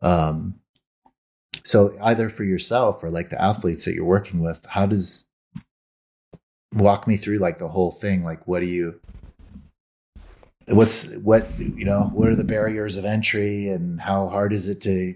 [0.01, 0.55] um
[1.65, 5.29] so either for yourself or like the athletes that you're working with how does
[6.75, 8.99] walk me through like the whole thing like what do you
[10.69, 14.81] what's what you know what are the barriers of entry and how hard is it
[14.81, 15.15] to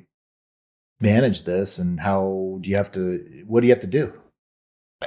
[1.01, 4.13] manage this and how do you have to what do you have to do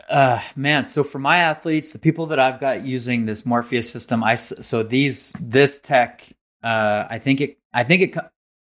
[0.07, 4.23] Uh, man, so for my athletes, the people that I've got using this Morpheus system,
[4.23, 6.29] i so these this tech,
[6.63, 8.17] uh, I think it, I think it,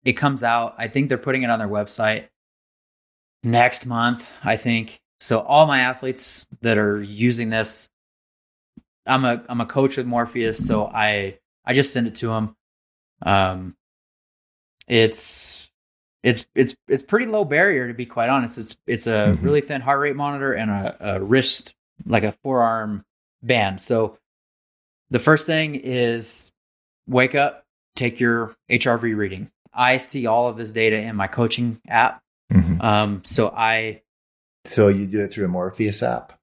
[0.04, 0.76] it comes out.
[0.78, 2.28] I think they're putting it on their website
[3.42, 4.28] next month.
[4.44, 5.40] I think so.
[5.40, 7.88] All my athletes that are using this,
[9.06, 12.56] I'm a I'm a coach with Morpheus, so I I just send it to them.
[13.22, 13.76] Um,
[14.88, 15.72] it's
[16.24, 18.58] it's it's it's pretty low barrier to be quite honest.
[18.58, 19.44] It's it's a Mhm.
[19.44, 23.06] really thin heart rate monitor and a, a wrist like a forearm
[23.42, 23.80] band.
[23.80, 24.18] So
[25.10, 26.52] the first thing is
[27.08, 29.50] wake up, take your HRV reading.
[29.74, 32.22] I see all of this data in my coaching app.
[32.82, 34.02] Um, so I
[34.66, 36.34] so you do it through a morpheus app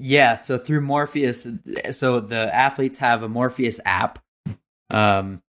[0.00, 1.44] yeah, so through Morpheus,
[1.90, 4.20] so the athletes have a Morpheus app.
[4.90, 5.42] Um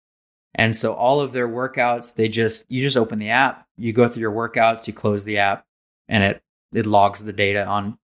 [0.55, 4.07] and so all of their workouts, they just you just open the app, you go
[4.07, 5.65] through your workouts, you close the app,
[6.07, 7.97] and it it logs the data on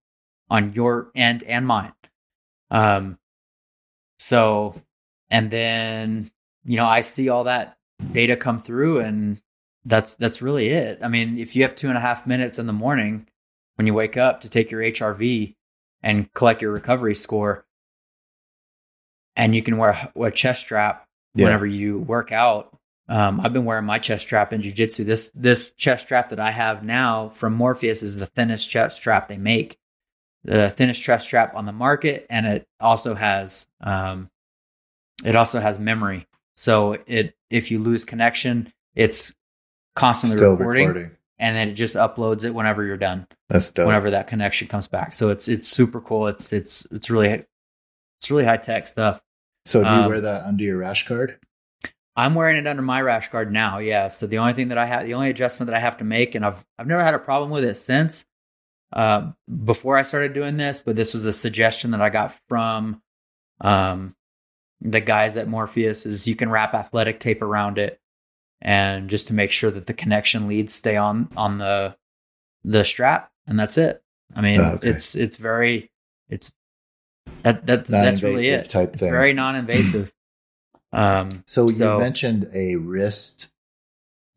[0.50, 1.94] on your end and mine.
[2.72, 3.18] Um
[4.20, 4.82] so
[5.30, 6.30] and then
[6.66, 7.78] you know, I see all that
[8.12, 9.42] data come through and
[9.86, 11.00] that's that's really it.
[11.04, 13.28] I mean, if you have two and a half minutes in the morning
[13.76, 15.56] when you wake up to take your HRV
[16.02, 17.66] and collect your recovery score,
[19.36, 21.05] and you can wear a, a chest strap
[21.36, 21.46] Yeah.
[21.46, 22.78] whenever you work out.
[23.08, 25.06] Um, I've been wearing my chest strap in jujitsu.
[25.06, 29.28] This this chest strap that I have now from Morpheus is the thinnest chest strap
[29.28, 29.78] they make,
[30.44, 34.32] the thinnest chest strap on the market, and it also has um,
[35.24, 36.26] it also has memory.
[36.56, 39.36] So it if you lose connection, it's
[39.96, 43.88] constantly still recording, recording and then it just uploads it whenever you're done that's dope
[43.88, 45.14] whenever that connection comes back.
[45.14, 46.28] So it's it's super cool.
[46.28, 47.46] It's it's it's really
[48.20, 49.22] it's really high tech stuff.
[49.66, 51.40] So do you um, wear that under your rash guard
[52.16, 53.80] I'm wearing it under my rash guard now.
[53.80, 54.08] Yeah.
[54.08, 56.34] So the only thing that I have, the only adjustment that I have to make,
[56.34, 58.26] and I've I've never had a problem with it since
[58.94, 59.32] uh,
[59.66, 63.02] before I started doing this, but this was a suggestion that I got from
[63.60, 64.16] um,
[64.80, 66.06] the guys at Morpheus.
[66.06, 68.00] Is you can wrap athletic tape around it,
[68.62, 71.98] and just to make sure that the connection leads stay on on the
[72.64, 74.02] the strap, and that's it.
[74.34, 74.90] I mean, Oh, okay.
[74.90, 75.92] it's it's very
[76.30, 76.54] it's
[77.44, 78.70] that that that's really it.
[78.70, 79.12] type It's thing.
[79.12, 80.12] very non-invasive.
[80.94, 83.52] um, so, so- you mentioned a wrist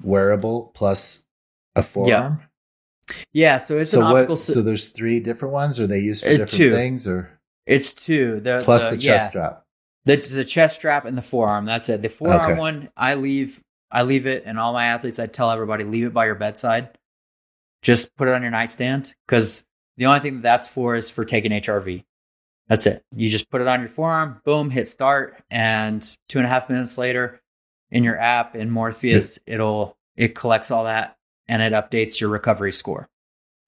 [0.02, 1.26] wearable plus
[1.74, 3.14] a forearm yeah.
[3.32, 4.34] yeah So it's so an optical.
[4.34, 6.72] what so there's three different ones are they used for Uh, different two.
[6.72, 7.30] things or
[7.66, 8.38] It's two.
[8.40, 9.64] The, plus the, the chest yeah, strap
[10.04, 11.64] That's the chest strap and the forearm.
[11.64, 12.02] That's it.
[12.02, 12.58] The forearm Okay.
[12.58, 13.60] one, I leave.
[13.90, 16.90] I leave it, and all my athletes, I tell everybody, leave it by your bedside.
[17.82, 19.66] Just put it on your nightstand because
[19.96, 22.04] the only thing that that's for is for taking HRV.
[22.68, 23.02] That's it.
[23.14, 26.68] You just put it on your forearm, boom, hit start, and two and a half
[26.68, 27.40] minutes later,
[27.90, 31.16] in your app in Morpheus, it'll it collects all that
[31.48, 33.08] and it updates your recovery score.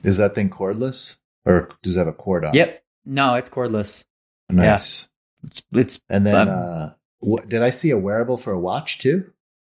[0.05, 2.53] is that thing cordless or does it have a cord on?
[2.55, 2.82] Yep.
[3.07, 4.05] No, it's cordless.
[4.51, 5.09] nice
[5.44, 6.90] It's it's and then Um, uh
[7.20, 9.30] what did i see a wearable for a watch too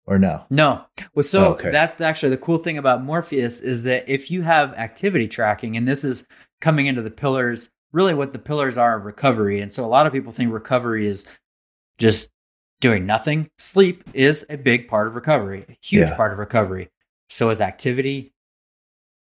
[0.07, 0.85] or no No.
[1.14, 1.70] Well, so Oh, okay.
[1.70, 5.89] that's actually the cool thing about Morpheus is that if you have activity tracking, and
[5.89, 6.27] this is
[6.61, 9.61] coming into the pillars, really what the pillars are of recovery.
[9.61, 11.27] And so a lot of people think recovery is
[11.99, 12.31] just
[12.81, 13.49] doing nothing.
[13.59, 16.17] Sleep is a big part of recovery, a huge Yeah.
[16.17, 16.91] part of recovery.
[17.31, 18.33] So is activity,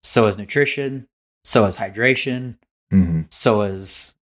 [0.03, 1.07] so is nutrition,
[1.43, 2.55] so is hydration,
[2.91, 4.15] hmm so is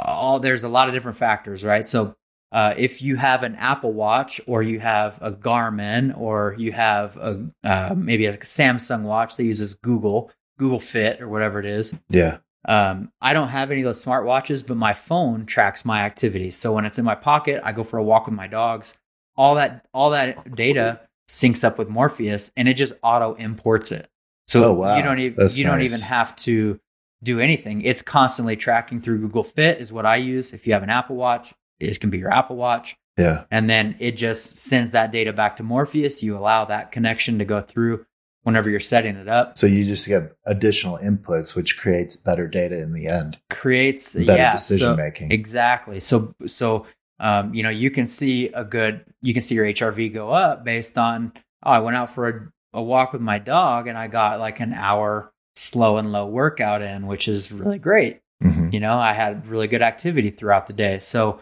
[0.00, 2.16] all there's a lot of different factors right so
[2.50, 7.16] uh, if you have an apple watch or you have a garmin or you have
[7.18, 11.96] a uh, maybe a samsung watch that uses google google fit or whatever it is
[12.10, 16.56] yeah um, I don't have any of those smartwatches, but my phone tracks my activities.
[16.56, 18.98] So when it's in my pocket, I go for a walk with my dogs.
[19.36, 24.08] All that all that data syncs up with Morpheus, and it just auto imports it.
[24.46, 24.96] So Oh, wow.
[24.96, 26.78] you don't even That's you don't even have to
[27.22, 27.80] do anything.
[27.82, 30.52] It's constantly tracking through Google Fit is what I use.
[30.52, 33.44] If you have an Apple Watch, it can be your Apple Watch Yeah.
[33.50, 36.22] and then it just sends that data back to Morpheus.
[36.22, 38.04] You allow that connection to go through
[38.44, 39.58] whenever you're setting it up.
[39.58, 44.32] So you just get additional inputs, which creates better data in the end, Creates better
[44.34, 45.32] yeah, decision so, making.
[45.32, 45.98] exactly.
[46.00, 46.86] So so
[47.20, 50.64] um, you know you can see a good you can see your HRV go up
[50.64, 51.32] based on
[51.64, 54.60] oh I went out for a, a walk with my dog and I got like
[54.60, 58.20] an hour slow and low workout in, which is really great.
[58.42, 58.74] Mhm.
[58.74, 61.40] you know i had really good activity throughout the day so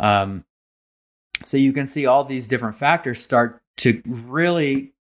[0.00, 0.42] um
[1.44, 4.94] so you can see all these different factors start to really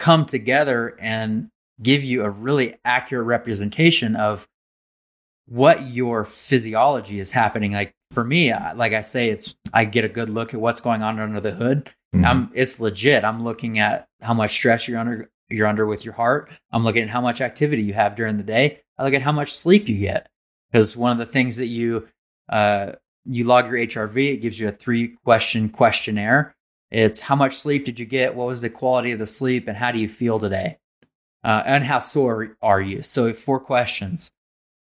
[0.00, 1.48] come together and
[1.82, 4.48] give you a really accurate representation of
[5.46, 10.08] what your physiology is happening like for me like i say it's i get a
[10.08, 12.24] good look at what's going on under the hood Mhm.
[12.24, 13.24] I'm it's legit.
[13.24, 16.50] I'm looking at how much stress you're under you're under with your heart.
[16.72, 18.80] I'm looking at how much activity you have during the day.
[18.98, 20.28] I look at how much sleep you get.
[20.70, 22.08] Because one of the things that you
[22.48, 22.92] uh
[23.26, 26.54] you log your HRV, it gives you a three question questionnaire.
[26.90, 28.34] It's how much sleep did you get?
[28.34, 30.78] What was the quality of the sleep and how do you feel today?
[31.44, 33.02] Uh, and how sore are you?
[33.02, 34.30] So four questions.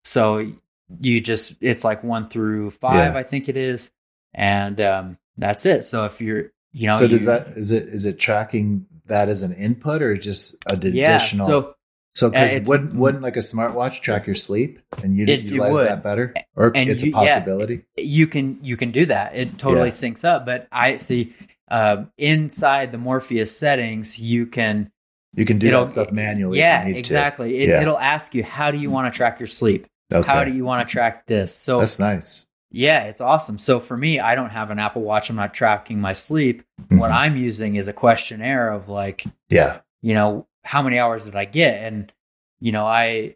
[0.03, 0.51] So
[0.99, 3.19] you just it's like one through five, Yeah.
[3.19, 3.91] I think it is,
[4.33, 5.83] and um, that's it.
[5.83, 9.29] So if you're you know so does you- that is it is it tracking that
[9.29, 11.45] as an input or just an yeah additional?
[11.47, 11.75] so
[12.15, 15.73] so because wouldn't wouldn't like a smartwatch track your sleep and you'd It- it utilize
[15.73, 15.87] would.
[15.87, 17.35] that better, or And it's you- a yeah.
[17.35, 17.83] possibility?
[17.97, 19.91] you can you can do that it totally Yeah.
[19.91, 21.33] syncs up but i see
[21.71, 24.91] uh, inside the morpheus settings you can
[25.35, 26.59] You can do that stuff manually.
[26.59, 27.81] yeah if you need exactly it, Yeah.
[27.81, 30.65] it'll ask you how do you want to track your sleep Okay, how do you
[30.65, 32.45] want to track this so that's nice.
[32.69, 35.99] yeah it's awesome so for me i don't have an apple watch i'm not tracking
[36.01, 37.15] my sleep what Mhm.
[37.15, 41.45] i'm using is a questionnaire of like yeah, you know how many hours did i
[41.45, 42.11] get and
[42.59, 43.35] you know i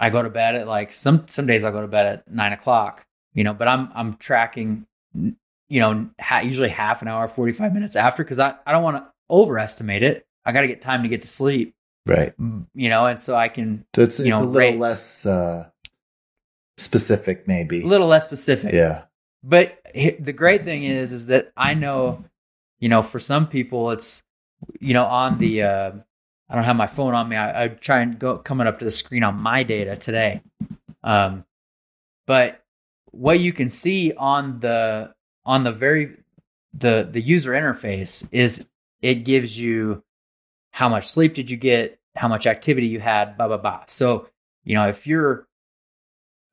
[0.00, 2.52] i go to bed at like some some days i go to bed at nine
[2.54, 4.86] o'clock you know but i'm i'm tracking
[5.68, 8.96] you know ha- usually half an hour 45 minutes after because i, I don't want
[8.98, 10.26] to overestimate it.
[10.44, 11.74] I got to get time to get to sleep.
[12.06, 12.34] Right.
[12.74, 15.68] you know and so i can So it's it's know, a little rate- less uh,
[16.76, 17.82] specific, maybe.
[17.82, 18.72] a little less specific.
[18.72, 19.04] Yeah,
[19.42, 22.24] but the great thing is is that i know
[22.80, 24.24] you know for some people it's
[24.80, 25.92] you know on the uh
[26.50, 27.36] i don't have my phone on me.
[27.36, 30.42] I, I try and go coming up to the screen on my data today.
[31.02, 31.44] Um
[32.26, 32.62] but
[33.12, 35.14] what you can see on the
[35.46, 36.16] on the very
[36.72, 38.66] the the user interface is
[39.02, 40.02] it gives you
[40.72, 43.82] how much sleep did you get how much activity you had blah blah blah.
[43.86, 44.28] So
[44.64, 45.46] you know if you're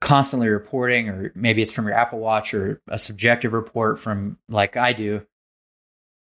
[0.02, 4.76] constantly reporting or maybe it's from your apple watch or a subjective report from like
[4.76, 5.22] i do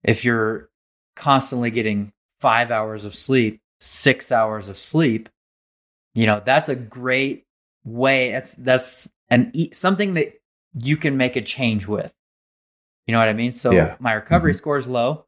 [0.03, 0.69] if you're
[1.15, 2.11] constantly getting
[2.41, 5.29] five hours of sleep six hours of sleep
[6.13, 7.45] you know that's a great
[7.85, 10.33] way that's that's an something that
[10.83, 12.13] you can make a change with
[13.09, 13.95] you know what i mean so Yeah.
[13.99, 14.57] my recovery Mhm.
[14.57, 15.25] score is low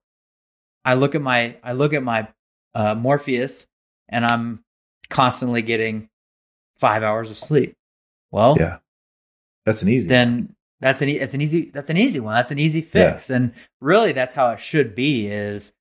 [0.85, 2.27] i look at my i look at my
[2.75, 3.67] uh, morpheus
[4.07, 4.63] and i'm
[5.09, 6.07] constantly getting
[6.77, 7.73] five hours of sleep
[8.29, 8.77] well Yeah.
[9.65, 10.07] that's an easy.
[10.07, 12.33] then that's an e- that's an easy that's an easy one.
[12.35, 15.27] That's an easy fix, and really that's how it should be.
[15.27, 15.75] Is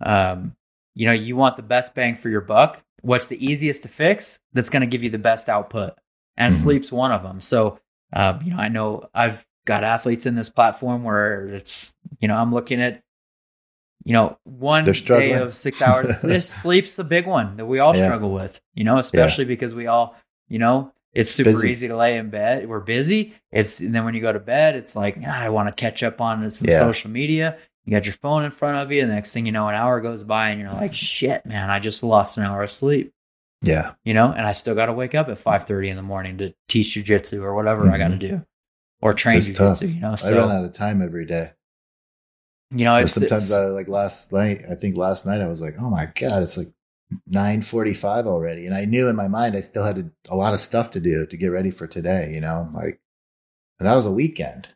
[0.00, 0.54] um,
[0.94, 2.82] you know, you want the best bang for your buck.
[3.00, 4.40] What's the easiest to fix?
[4.52, 5.94] That's going to give you the best output,
[6.36, 6.56] and Mhm.
[6.62, 7.40] sleep's one of them.
[7.40, 7.80] So,
[8.12, 12.36] uh, you know, I know I've got athletes in this platform where it's you know
[12.36, 13.02] I'm looking at
[14.04, 16.22] you know one day of six hours.
[16.22, 18.04] this sleep's a big one that we all Yeah.
[18.04, 18.60] struggle with.
[18.74, 20.14] You know, especially because we all
[20.48, 21.70] you know it's super Busy.
[21.70, 22.68] easy to lay in bed.
[22.68, 23.34] We're busy.
[23.52, 26.02] It's and then when you go to bed, it's like ah, I want to catch
[26.02, 26.78] up on some Yeah.
[26.78, 27.56] social media.
[27.86, 29.74] You got your phone in front of you, and the next thing you know, an
[29.74, 31.68] hour goes by, and you're like, "Shit, man!
[31.68, 33.12] I just lost an hour of sleep."
[33.62, 36.02] yeah, You know, and I still got to wake up at five thirty in the
[36.02, 38.42] morning to teach jujitsu or whatever I got to do,
[39.04, 39.82] or train It's tough.
[39.82, 40.34] You know, Mm-hmm.
[40.34, 41.52] I run so out of time every day.
[42.70, 44.62] you know, it's, sometimes I like last night.
[44.70, 46.68] I think last night I was like, "Oh my god, it's like
[47.26, 50.54] nine forty-five already," and I knew in my mind I still had a, a lot
[50.54, 52.32] of stuff to do to get ready for today.
[52.34, 53.00] You know, like
[53.78, 54.74] and that was a weekend.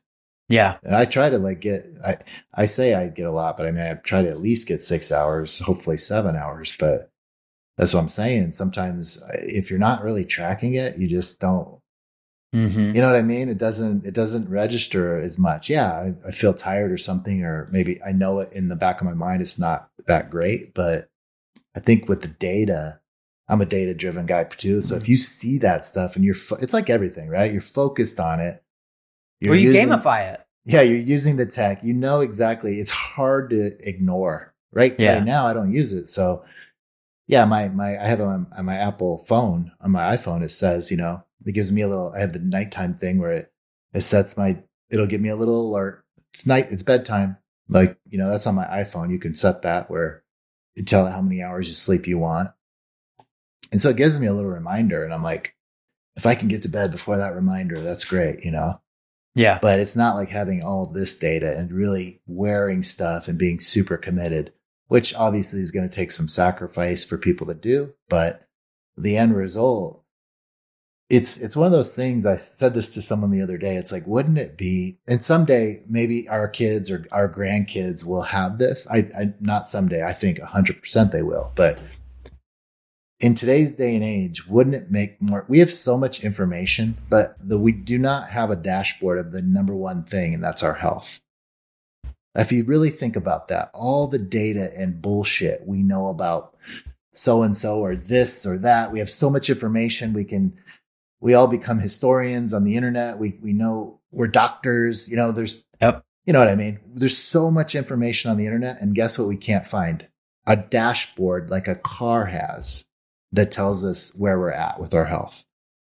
[0.48, 1.86] yeah, And I try to like get.
[2.06, 2.16] I
[2.54, 4.82] I say I get a lot, but I mean I try to at least get
[4.82, 6.76] six hours, hopefully seven hours.
[6.78, 7.10] But
[7.78, 8.52] that's what I'm saying.
[8.52, 11.77] Sometimes if you're not really tracking it, you just don't
[12.52, 13.48] hmm you know what I mean?
[13.48, 15.68] It doesn't it doesn't register as much.
[15.68, 19.00] Yeah, I, I feel tired or something, or maybe I know it in the back
[19.00, 21.10] of my mind it's not that great, but
[21.76, 23.00] I think with the data
[23.48, 24.80] I'm a data driven guy too.
[24.80, 25.02] So Mm-hmm.
[25.02, 27.50] if you see that stuff and you're, fo- it's like everything, right?
[27.50, 28.62] You're focused on it.
[29.46, 30.40] or you using- gamify it.
[30.66, 31.82] Yeah, you're using the tech.
[31.82, 32.78] You know exactly.
[32.78, 34.52] It's hard to ignore.
[34.70, 35.14] Right, Yeah.
[35.14, 36.08] right now, I don't use it.
[36.08, 36.44] So,
[37.26, 38.24] yeah, my my I have my,
[38.58, 40.42] on my Apple phone on my iPhone.
[40.42, 42.12] It says, you know, it gives me a little.
[42.14, 43.52] I have the nighttime thing where it
[43.94, 44.62] it sets my.
[44.90, 46.04] It'll give me a little alert.
[46.32, 46.68] It's night.
[46.70, 47.36] It's bedtime.
[47.68, 49.10] Like you know, that's on my iPhone.
[49.10, 50.24] You can set that where
[50.74, 52.50] you tell it how many hours of sleep you want,
[53.72, 55.04] and so it gives me a little reminder.
[55.04, 55.54] And I'm like,
[56.16, 58.44] if I can get to bed before that reminder, that's great.
[58.44, 58.80] You know
[59.34, 59.58] Yeah.
[59.60, 63.60] but it's not like having all of this data and really wearing stuff and being
[63.60, 64.52] super committed,
[64.86, 67.94] which obviously is going to take some sacrifice for people to do.
[68.08, 68.48] But
[68.96, 69.97] the end result,
[71.10, 72.26] it's it's one of those things.
[72.26, 73.76] I said this to someone the other day.
[73.76, 74.98] It's like, wouldn't it be?
[75.08, 78.86] And someday, maybe our kids or our grandkids will have this.
[78.90, 80.02] I, I not someday.
[80.02, 81.52] I think hundred percent they will.
[81.54, 81.78] But
[83.20, 85.46] in today's day and age, wouldn't it make more?
[85.48, 89.42] We have so much information, but the, we do not have a dashboard of the
[89.42, 91.20] number one thing, and that's our health.
[92.34, 96.54] If you really think about that, all the data and bullshit we know about
[97.12, 100.12] so and so or this or that, we have so much information.
[100.12, 100.56] We can,
[101.20, 103.18] we all become historians on the internet.
[103.18, 105.08] We we know we're doctors.
[105.08, 106.02] You know, there's, Yep.
[106.26, 106.78] you know what I mean.
[106.94, 109.28] There's so much information on the internet, and guess what?
[109.28, 110.06] We can't find
[110.46, 112.86] a dashboard like a car has
[113.32, 115.44] that tells us where we're at with our health.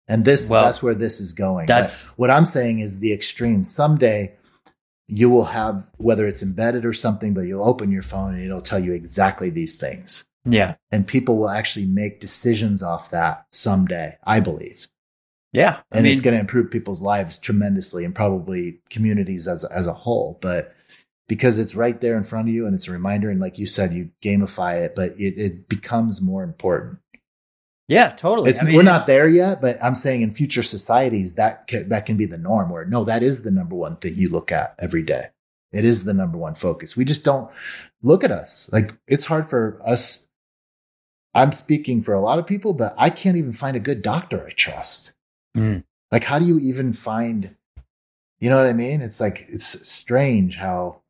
[0.07, 1.67] And this Well, that's where this is going.
[1.67, 3.63] that's- But what I'm saying is the extreme.
[3.63, 4.33] Someday
[5.07, 8.61] you will have whether it's embedded or something, but you'll open your phone and it'll
[8.61, 10.25] tell you exactly these things.
[10.45, 10.75] Yeah.
[10.91, 14.87] And people will actually make decisions off that someday, I believe.
[15.53, 15.79] Yeah.
[15.91, 19.87] I And mean, it's going to improve people's lives tremendously and probably communities as as
[19.87, 20.37] a whole.
[20.41, 20.75] But
[21.27, 23.65] because it's right there in front of you and it's a reminder, and like you
[23.65, 26.99] said, you gamify it, but it, it becomes more important.
[27.87, 28.51] yeah, totally.
[28.51, 31.83] It's, I mean, we're not there yet, but I'm saying in future societies that ca-
[31.87, 32.69] that can be the norm.
[32.69, 35.23] Where no, that is the number one thing you look at every day.
[35.71, 36.95] It is the number one focus.
[36.97, 37.49] We just don't
[38.03, 40.27] look at us like it's hard for us.
[41.35, 44.45] I'm speaking for a lot of people, but I can't even find a good doctor
[44.47, 45.13] I trust.
[45.55, 45.83] Mm.
[46.11, 47.55] Like, how do you even find?
[48.39, 49.01] You know what I mean?
[49.01, 51.01] It's like it's strange how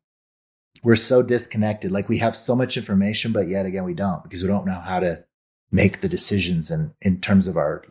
[0.82, 1.92] we're so disconnected.
[1.92, 4.80] Like we have so much information, but yet again we don't because we don't know
[4.80, 5.24] how to
[5.70, 7.84] make the decisions and in terms of our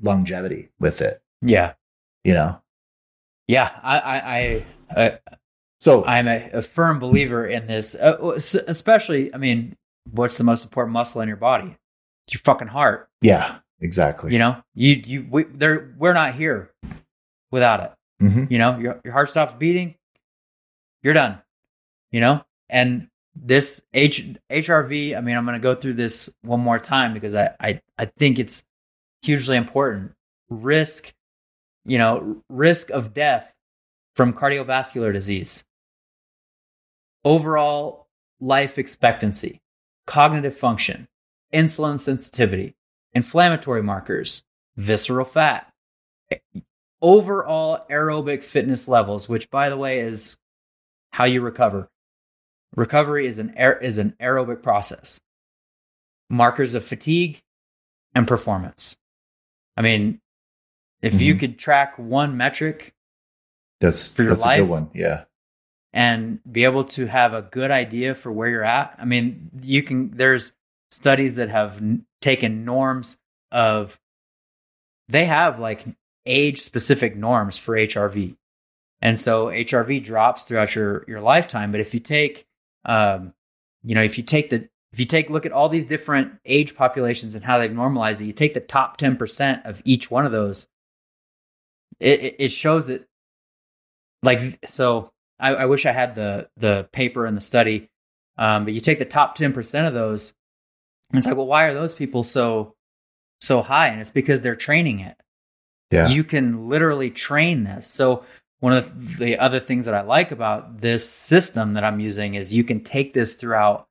[0.00, 1.22] longevity with it.
[1.40, 1.74] Yeah.
[2.24, 2.62] You know,
[3.48, 3.70] Yeah.
[3.82, 4.64] I, I,
[4.96, 5.18] I, I
[5.80, 8.16] so I'm a, a firm believer in this, uh,
[8.68, 9.76] especially, I mean,
[10.08, 11.76] what's the most important muscle in your body?
[12.26, 13.08] It's your fucking heart.
[13.20, 14.32] yeah, exactly.
[14.32, 16.72] You know, you, you, we, there, we're not here
[17.50, 18.24] without it.
[18.24, 18.50] Mhm.
[18.50, 19.96] You know, your, your heart stops beating,
[21.02, 21.42] you're done,
[22.10, 22.44] you know?
[22.70, 27.12] And this H, HRV, I mean, I'm going to go through this one more time
[27.12, 28.64] because I, I, I think it's
[29.22, 30.12] hugely important.
[30.48, 31.12] Risk,
[31.84, 33.54] you know, risk of death
[34.14, 35.64] from cardiovascular disease,
[37.24, 38.06] overall
[38.40, 39.60] life expectancy,
[40.06, 41.08] cognitive function,
[41.52, 42.74] insulin sensitivity,
[43.14, 44.42] inflammatory markers,
[44.76, 45.72] visceral fat,
[47.00, 50.38] overall aerobic fitness levels, which by the way is
[51.10, 51.88] how you recover.
[52.76, 55.20] Recovery is an aer- is an aerobic process.
[56.30, 57.42] Markers of fatigue
[58.14, 58.96] and performance.
[59.76, 60.20] I mean,
[61.02, 61.40] if you Mhm.
[61.40, 62.94] could track one metric
[63.80, 64.60] That's For your that's a life?
[64.60, 64.90] good one.
[64.94, 65.24] Yeah,
[65.92, 68.94] and be able to have a good idea for where you're at.
[68.96, 70.52] I mean, you can, there's
[70.92, 73.18] studies that have n- taken norms
[73.50, 73.98] of,
[75.08, 75.84] they have like
[76.26, 78.36] age specific norms for HRV.
[79.00, 81.72] And so HRV drops throughout your, your lifetime.
[81.72, 82.46] But if you take,
[82.84, 83.32] um,
[83.82, 86.76] you know, if you take the, if you take look at all these different age
[86.76, 90.32] populations and how they've normalized it, you take the top 10% of each one of
[90.32, 90.68] those,
[91.98, 93.06] it, it- shows that
[94.22, 97.90] like, so I, I wish I had the the paper and the study.
[98.38, 100.34] Um, but you take the top ten percent of those,
[101.12, 102.74] and it's like, well, why are those people so
[103.40, 103.88] so high?
[103.88, 105.16] And it's because they're training it.
[105.90, 107.86] yeah, You can literally train this.
[107.86, 108.24] So
[108.60, 112.54] one of the other things that I like about this system that I'm using is
[112.54, 113.86] you can take this throughout.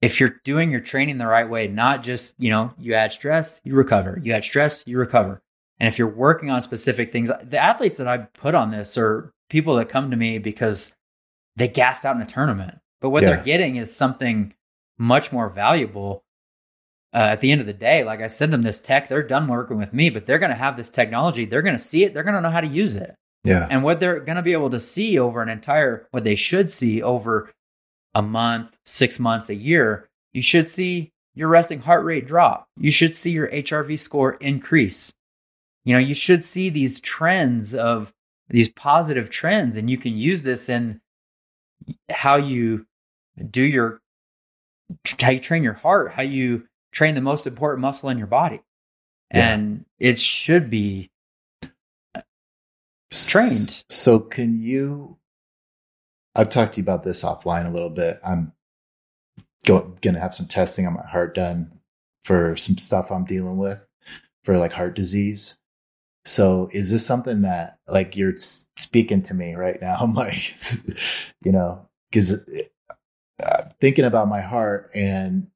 [0.00, 3.60] If you're doing your training the right way, not just you know you add stress,
[3.64, 4.18] you recover.
[4.22, 5.42] You add stress, you recover.
[5.78, 9.32] And if you're working on specific things, the athletes that I put on this are
[9.48, 10.94] people that come to me because
[11.56, 12.78] they gassed out in a tournament.
[13.00, 13.30] But what Yeah.
[13.34, 14.54] they're getting is something
[15.00, 16.22] much more valuable.
[17.12, 19.48] Uh, at the end of the day, like I send them this tech, they're done
[19.48, 21.44] working with me, but they're going to have this technology.
[21.44, 22.14] They're going to see it.
[22.14, 23.16] They're going to know how to use it.
[23.42, 26.36] yeah, And what they're going to be able to see over an entire, what they
[26.36, 27.50] should see over
[28.14, 32.68] a month, six months, a year, you should see your resting heart rate drop.
[32.76, 35.12] You should see your HRV score increase.
[35.84, 38.12] You know, you should see these trends of
[38.48, 41.00] these positive trends, and you can use this in
[42.08, 42.86] how you
[43.50, 43.99] do your
[45.20, 48.60] how you train your heart, how you train the most important muscle in your body.
[49.32, 49.54] Yeah.
[49.54, 51.10] And it should be
[53.10, 53.84] trained.
[53.88, 55.18] So can you
[56.34, 58.20] I've talked to you about this offline a little bit.
[58.24, 58.52] I'm
[59.64, 61.80] gonna have some testing on my heart done
[62.24, 63.80] for some stuff I'm dealing with
[64.44, 65.58] for like heart disease.
[66.24, 69.96] So is this something that like you're speaking to me right now?
[70.00, 70.54] I'm like,
[71.44, 72.44] you know, because
[73.44, 75.48] uh, thinking about my heart and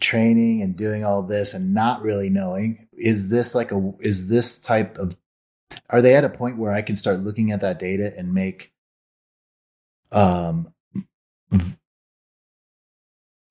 [0.00, 4.60] training and doing all this and not really knowing is this like a is this
[4.60, 5.16] type of
[5.90, 8.72] are they at a point where I can start looking at that data and make
[10.12, 10.72] um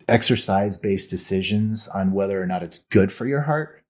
[0.08, 3.84] exercise based decisions on whether or not it's good for your heart?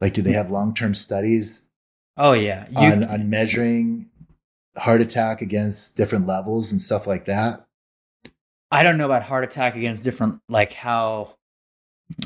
[0.00, 1.70] Like, do they have long term studies
[2.16, 2.66] Oh yeah.
[2.70, 4.06] You, on, on measuring
[4.76, 7.66] heart attack against different levels and stuff like that?
[8.70, 11.36] I don't know about heart attack against different like how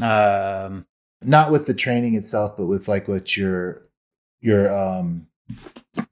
[0.03, 0.87] um
[1.23, 3.83] Not with the training itself, but with like what your
[4.41, 5.27] your um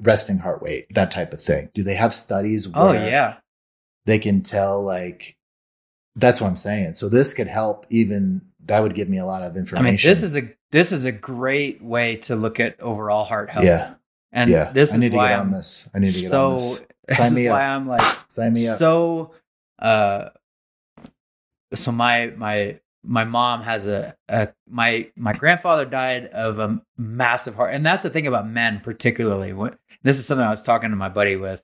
[0.00, 1.70] resting heart rate, that type of thing.
[1.74, 3.36] Do they have studies oh yeah.
[4.04, 5.36] they can tell like
[6.16, 6.94] that's what I'm saying.
[6.94, 9.86] So this could help even that would give me a lot of information.
[9.86, 13.50] I mean this is a this is a great way to look at overall heart
[13.50, 13.64] health.
[13.64, 13.94] yeah,
[14.32, 14.70] And yeah.
[14.72, 15.88] this I is need to get on I'm this.
[15.94, 16.84] I need to get so on this.
[17.08, 17.70] this Sign is me why up.
[17.76, 18.78] I'm like Sign me up.
[18.78, 19.30] so
[19.78, 20.30] uh
[21.74, 27.54] so my my my mom has a, a my my grandfather died of a massive
[27.54, 29.52] heart and that's the thing about men particularly.
[29.52, 31.62] When- this is something i was talking to my buddy with.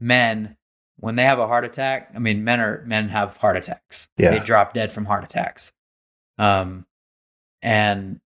[0.00, 0.56] Men
[0.98, 4.08] when they have a heart attack i mean men are men have heart attacks.
[4.16, 4.30] Yeah.
[4.30, 5.72] they drop dead from heart attacks.
[6.38, 6.86] Um
[7.62, 8.20] and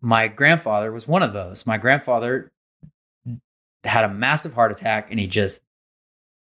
[0.00, 1.66] my grandfather was one of those.
[1.66, 2.50] My grandfather
[3.84, 5.62] had a massive heart attack and he just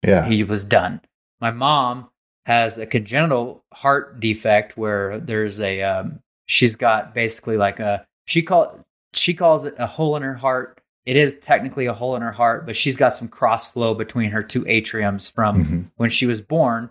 [0.07, 1.01] yeah, he was done.
[1.41, 2.09] My mom
[2.47, 8.40] has a congenital heart defect where there's a um, she's got basically like a she
[8.40, 8.78] call
[9.12, 10.80] she calls it a hole in her heart.
[11.05, 14.30] It is technically a hole in her heart, but she's got some cross flow between
[14.30, 15.90] her two atriums from Mhm.
[15.97, 16.90] when she was born.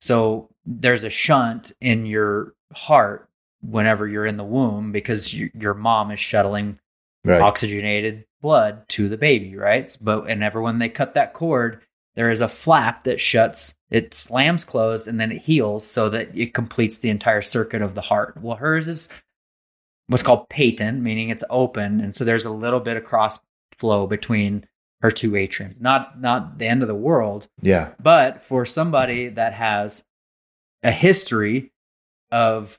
[0.00, 3.28] So there's a shunt in your heart
[3.60, 6.78] whenever you're in the womb because you, your mom is shuttling
[7.24, 7.40] right.
[7.40, 9.96] oxygenated blood to the baby, right?
[10.00, 11.80] But whenever when they cut that cord,
[12.14, 16.36] there is a flap that shuts, it slams closed, and then it heals so that
[16.36, 18.36] it completes the entire circuit of the heart.
[18.40, 19.08] Well, hers is
[20.08, 23.40] what's called patent, meaning it's open, and so there's a little bit of cross
[23.78, 24.66] flow between
[25.00, 25.80] her two atriums.
[25.80, 30.04] Not not the end of the world, Yeah, but for somebody that has
[30.82, 31.72] a history
[32.30, 32.78] of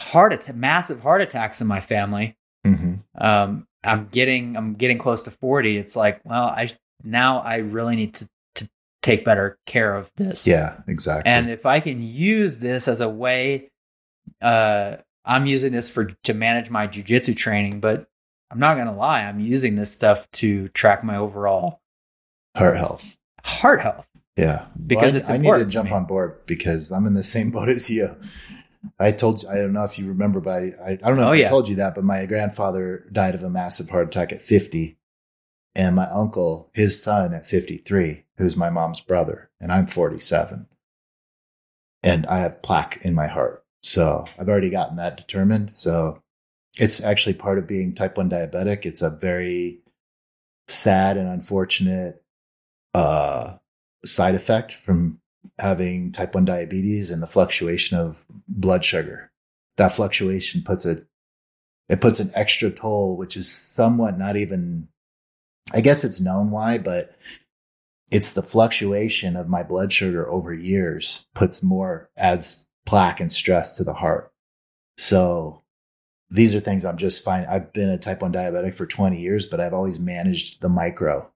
[0.00, 5.22] heart attack, massive heart attacks in my family, hmm um, I'm getting I'm getting close
[5.24, 5.76] to 40.
[5.76, 6.68] It's like, well, I
[7.04, 8.68] now I really need to to
[9.02, 10.46] take better care of this.
[10.46, 11.30] yeah, exactly.
[11.32, 13.70] And if I can use this as a way,
[14.42, 18.06] uh, I'm using this for to manage my jujitsu training, but
[18.50, 21.80] I'm not gonna lie, I'm using this stuff to track my overall
[22.56, 23.16] heart health.
[23.44, 24.06] heart health.
[24.36, 27.06] Yeah, Because Well, I- it's I, need to important to jump on board because I'm
[27.06, 28.16] in the same boat as you.
[28.98, 31.28] I told you, I don't know if you remember, but I, I, I don't know
[31.30, 31.46] Oh, if yeah.
[31.46, 34.97] I told you that, but my grandfather died of a massive heart attack at 50.
[35.78, 40.66] And my uncle, his son at 53, who's my mom's brother, and I'm 47.
[42.02, 43.64] And I have plaque in my heart.
[43.80, 45.72] So I've already gotten that determined.
[45.72, 46.20] So
[46.80, 48.86] it's actually part of being type 1 diabetic.
[48.86, 49.78] It's a very
[50.66, 52.24] sad and unfortunate
[52.92, 53.58] uh,
[54.04, 55.20] side effect from
[55.60, 59.30] having type 1 diabetes and the fluctuation of blood sugar.
[59.76, 61.02] That fluctuation puts a
[61.88, 64.88] it puts an extra toll, which is somewhat not even
[65.72, 67.16] I guess it's known why, but
[68.10, 73.76] it's the fluctuation of my blood sugar over years puts more adds plaque and stress
[73.76, 74.32] to the heart.
[74.96, 75.62] So
[76.30, 77.46] these are things I'm just fine.
[77.46, 81.30] I've been a type 1 diabetic for 20 years, but I've always managed the micro.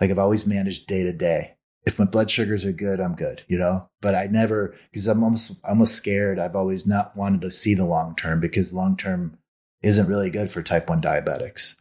[0.00, 1.56] Like I've always managed day to day.
[1.86, 3.88] If my blood sugars are good, I'm good, you know?
[4.00, 6.38] But I never, because I'm almost, almost scared.
[6.38, 9.38] I've always not wanted to see the long term because long term
[9.82, 11.79] isn't really good for type 1 diabetics.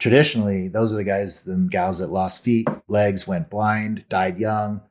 [0.00, 4.82] Traditionally, those are the guys and gals that lost feet, legs, went blind, died young.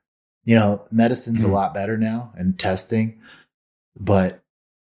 [0.45, 1.51] You know, medicine's a Mhm.
[1.51, 3.19] lot better now and testing,
[3.99, 4.41] but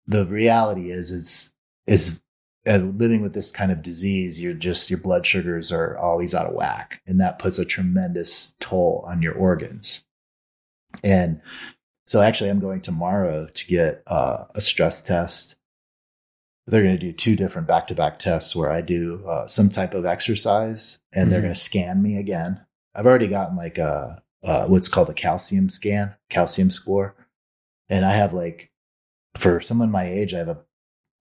[0.08, 1.54] the reality is it's
[1.88, 2.22] is
[2.68, 6.48] uh, living with this kind of disease you're just your blood sugars are always out
[6.48, 10.08] of whack and that puts a tremendous toll on your organs
[11.04, 11.42] and
[12.08, 15.58] So actually, I'm going tomorrow to get uh, a stress test.
[16.68, 19.70] They're going to do two different back to back tests where I do uh, some
[19.70, 21.32] type of exercise and mm-hmm.
[21.32, 22.66] they're going to scan me again.
[22.96, 27.16] I've already gotten like a, uh, what's called a calcium scan, calcium score.
[27.88, 28.72] And I have like,
[29.36, 30.60] for someone my age, I have a,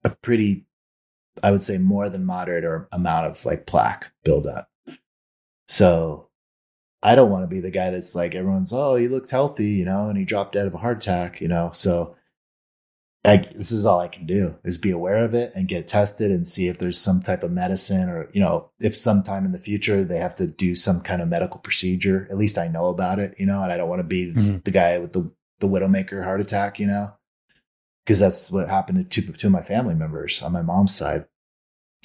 [0.03, 0.65] a pretty,
[1.43, 4.69] I would say more than moderate or amount of like plaque buildup.
[5.67, 6.29] So
[7.03, 9.85] I don't want to be the guy that's like everyone's, oh, he looked healthy, you
[9.85, 11.71] know, and he dropped dead of a heart attack, you know.
[11.73, 12.15] So
[13.25, 16.31] I, this is all I can do is be aware of it and get tested
[16.31, 19.57] and see if there's some type of medicine or, you know, if sometime in the
[19.57, 23.19] future they have to do some kind of medical procedure, at least I know about
[23.19, 24.57] it, you know, and I don't want to be mm-hmm.
[24.63, 27.13] the guy with the, the widowmaker heart attack, you know,
[28.05, 31.25] because that's what happened to two, two of my family members on my mom's side.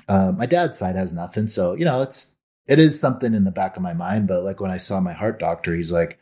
[0.08, 1.46] Uh, my dad's side has nothing.
[1.46, 4.26] So, you know, it's, it is something in the back of my mind.
[4.26, 6.18] But like when I saw my heart doctor, he's like,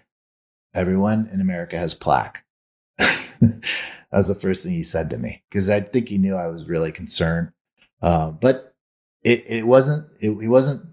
[0.74, 2.44] everyone in America has plaque.
[4.10, 6.48] that was the first thing he said to me because I think he knew I
[6.48, 7.52] was really concerned.
[8.00, 8.74] Uh, but
[9.22, 10.86] it, it wasn't, it, he wasn't,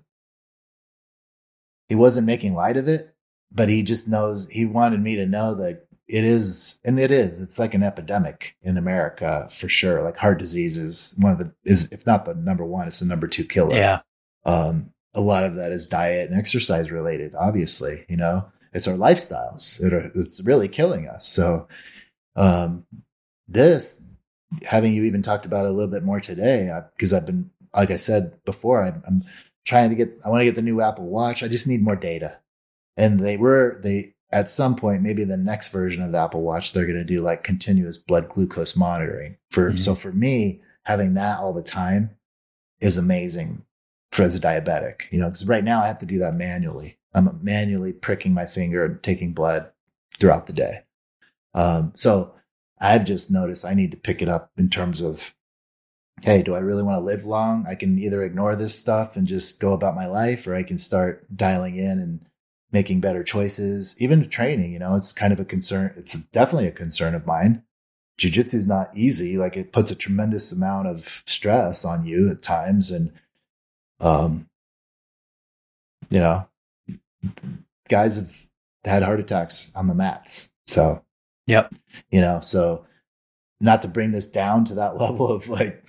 [1.88, 3.16] he wasn't making light of it,
[3.51, 7.41] but he just knows, he wanted me to know that it is, and it is,
[7.41, 10.03] it's like an epidemic in America for sure.
[10.03, 13.05] Like heart disease is one of the, is, if not the number one, it's the
[13.05, 13.76] number two killer.
[13.76, 14.01] Yeah.
[14.45, 18.95] Um, a lot of that is diet and exercise related, obviously, you know, it's our
[18.95, 21.28] lifestyles that are, it's really killing us.
[21.28, 21.68] So,
[22.36, 22.86] um,
[23.48, 24.12] this,
[24.66, 27.91] having you even talked about it a little bit more today, because I've been, like
[27.91, 29.24] I said before, I'm, I'm
[29.66, 31.43] trying to get, I want to get the new Apple Watch.
[31.43, 32.39] I just need more data.
[32.98, 36.74] And they were, they, at some point, maybe the next version of the Apple Watch,
[36.74, 39.78] they're going to do like continuous blood glucose monitoring for, mm-hmm.
[39.78, 42.12] so for me, having that all the time
[42.80, 43.64] is amazing
[44.12, 46.98] for as a diabetic, you know, because right now I have to do that manually.
[47.14, 49.72] I'm manually pricking my finger and taking blood
[50.20, 50.80] throughout the day.
[51.54, 52.34] Um, so
[52.80, 55.34] I've just noticed I need to pick it up in terms of,
[56.23, 57.65] hey, do I really want to live long?
[57.67, 60.78] I can either ignore this stuff and just go about my life, or I can
[60.78, 62.30] start dialing in and
[62.71, 63.95] making better choices.
[64.01, 65.93] Even training, you know, it's kind of a concern.
[65.95, 67.63] It's definitely a concern of mine.
[68.17, 69.38] Jiu-jitsu is not easy.
[69.38, 72.91] Like it puts a tremendous amount of stress on you at times.
[72.91, 73.13] And
[74.01, 74.49] um,
[76.09, 76.47] you know,
[77.88, 78.47] guys have
[78.84, 80.51] had heart attacks on the mats.
[80.67, 81.05] So,
[81.46, 81.74] yep.
[82.12, 82.86] You know, so
[83.60, 85.84] not to bring this down to that level of like,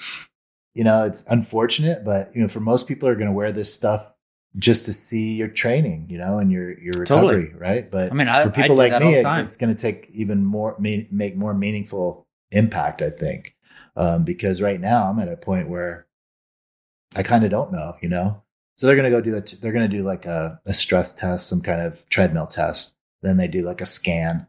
[0.75, 3.73] you know, it's unfortunate, but you know, for most people are going to wear this
[3.73, 4.13] stuff
[4.59, 7.61] just to see your training, you know, and your your recovery, totally.
[7.61, 7.91] right?
[7.91, 10.77] But I mean, I, for people like me, it, it's going to take even more
[10.79, 13.55] make more meaningful impact, I think,
[13.97, 16.07] um, because right now I'm at a point where
[17.17, 18.43] I kind of don't know, you know?
[18.77, 19.47] So they're going to go do that.
[19.61, 22.97] They're going to do like a, a stress test, some kind of treadmill test.
[23.23, 24.47] Then they do like a scan.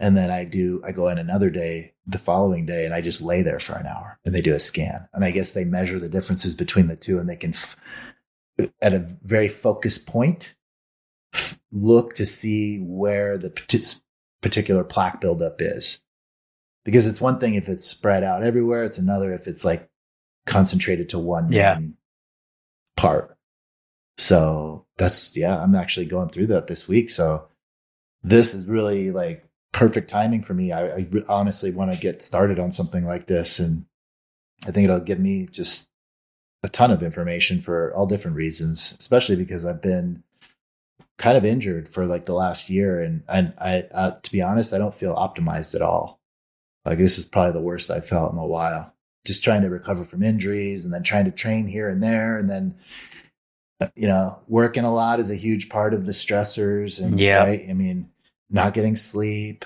[0.00, 3.20] And then I do, I go in another day, the following day, and I just
[3.20, 5.06] lay there for an hour and they do a scan.
[5.12, 7.76] And I guess they measure the differences between the two and they can, f-
[8.80, 10.56] at a very focused point,
[11.70, 13.50] look to see where the
[14.40, 16.02] particular plaque buildup is.
[16.82, 19.90] Because it's one thing if it's spread out everywhere, it's another if it's like
[20.46, 21.78] concentrated to one yeah.
[22.96, 23.36] part.
[24.16, 27.10] So that's yeah, I'm actually going through that this week.
[27.10, 27.48] So
[28.22, 30.72] this is really like perfect timing for me.
[30.72, 33.86] I, I honestly want to get started on something like this, and
[34.66, 35.88] I think it'll give me just
[36.62, 40.22] a ton of information for all different reasons, especially because I've been
[41.18, 44.74] kind of injured for like the last year, and and I uh, to be honest,
[44.74, 46.20] I don't feel optimized at all.
[46.84, 48.94] Like this is probably the worst I've felt in a while
[49.26, 52.48] just trying to recover from injuries and then trying to train here and there and
[52.48, 52.74] then
[53.96, 57.66] you know working a lot is a huge part of the stressors and yeah right?
[57.68, 58.08] i mean
[58.50, 59.64] not getting sleep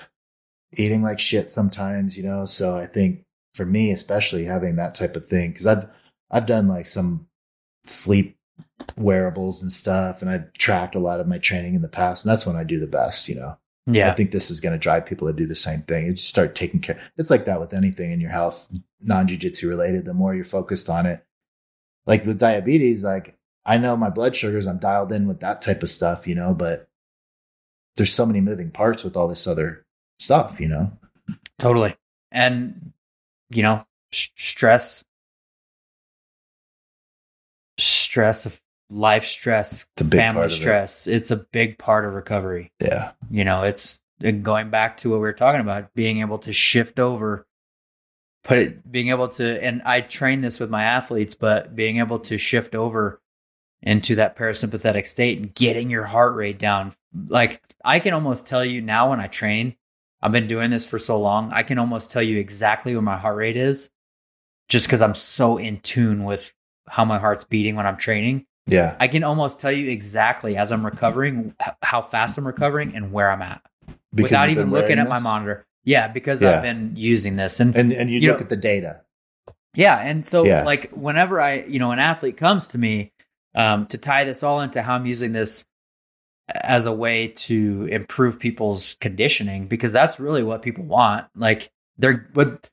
[0.73, 3.23] eating like shit sometimes you know so i think
[3.53, 5.85] for me especially having that type of thing because i've
[6.31, 7.27] i've done like some
[7.83, 8.37] sleep
[8.97, 12.31] wearables and stuff and i've tracked a lot of my training in the past and
[12.31, 13.57] that's when i do the best you know
[13.87, 14.09] yeah.
[14.09, 16.07] I think this is going to drive people to do the same thing.
[16.07, 16.99] You just start taking care.
[17.17, 18.67] It's like that with anything in your health,
[18.99, 20.05] non jujitsu related.
[20.05, 21.23] The more you're focused on it,
[22.07, 25.83] like with diabetes, like I know my blood sugars, I'm dialed in with that type
[25.83, 26.89] of stuff, you know, but
[27.95, 29.85] there's so many moving parts with all this other
[30.19, 30.91] stuff, you know?
[31.57, 31.95] Totally.
[32.31, 32.91] And,
[33.49, 35.05] you know, sh- stress,
[37.77, 41.07] stress of life stress, family stress.
[41.07, 41.15] It.
[41.15, 42.71] It's a big part of recovery.
[42.81, 43.11] Yeah.
[43.31, 44.01] You know, it's
[44.41, 47.45] going back to what we were talking about, being able to shift over,
[48.43, 52.19] put it, being able to, and I train this with my athletes, but being able
[52.19, 53.21] to shift over
[53.85, 56.93] into that parasympathetic state and getting your heart rate down.
[57.27, 59.75] Like I can almost tell you now when I train,
[60.21, 61.51] I've been doing this for so long.
[61.53, 63.91] I can almost tell you exactly where my heart rate is
[64.67, 66.53] just because I'm so in tune with
[66.87, 68.47] how my heart's beating when I'm training.
[68.67, 68.95] Yeah.
[68.99, 73.29] I can almost tell you exactly as I'm recovering how fast I'm recovering and where
[73.29, 73.61] I'm at
[74.13, 75.67] Because without even looking at my monitor.
[75.83, 76.55] Yeah, because Yeah.
[76.55, 79.01] I've been using this and And and you, You look know- at the data.
[79.75, 80.63] yeah, and so Yeah.
[80.63, 83.11] like whenever I, you know, an athlete comes to me
[83.55, 85.65] um, to tie this all into how I'm using this
[86.47, 91.25] as a way to improve people's conditioning because that's really what people want.
[91.35, 92.69] Like they're what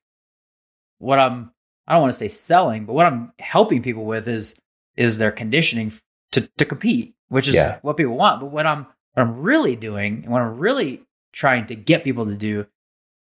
[0.99, 1.53] what I'm
[1.87, 4.59] I don't want to say selling, but what I'm helping people with is
[4.97, 5.93] is their conditioning
[6.33, 7.78] to to compete, which is Yeah.
[7.83, 8.41] what people want.
[8.41, 11.03] But what I'm what I'm really doing and what I'm really
[11.33, 12.66] trying to get people to do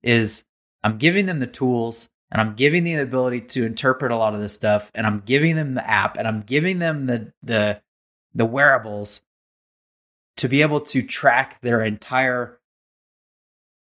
[0.03, 0.45] is
[0.83, 4.33] I'm giving them the tools and I'm giving them the ability to interpret a lot
[4.33, 7.81] of this stuff and I'm giving them the app and I'm giving them the the
[8.33, 9.23] the wearables
[10.37, 12.57] to be able to track their entire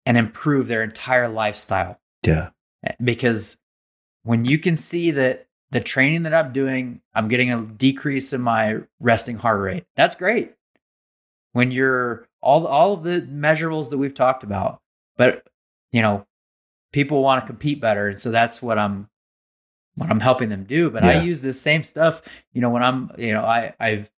[0.05, 2.51] and improve their entire lifestyle Yeah.
[3.03, 3.61] because
[4.24, 8.43] when you can see that the training that I'm doing, I'm getting a decrease in
[8.43, 9.84] my resting heart rate.
[9.97, 10.53] That's great.
[11.53, 14.80] When you're all all of the measurables that we've talked about,
[15.16, 15.47] but
[15.93, 16.26] you know,
[16.93, 19.09] people want to compete better, and so that's what I'm
[19.95, 20.90] what I'm helping them do.
[20.90, 22.22] But I use this same stuff,
[22.53, 24.11] you know, when I'm, you know, I I've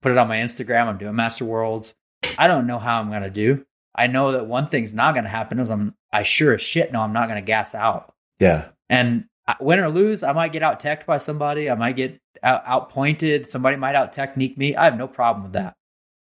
[0.00, 0.86] put it on my Instagram.
[0.86, 1.96] I'm doing Master Worlds.
[2.38, 3.64] I don't know how I'm gonna do.
[3.94, 7.00] I know that one thing's not gonna happen is I'm I sure as shit know
[7.00, 8.14] I'm not gonna gas out.
[8.38, 8.68] Yeah.
[8.88, 11.70] And I- win or lose, I might get out teched by somebody.
[11.70, 13.46] I might get out, out pointed.
[13.48, 14.76] Somebody might out technique me.
[14.76, 15.74] I have no problem with that.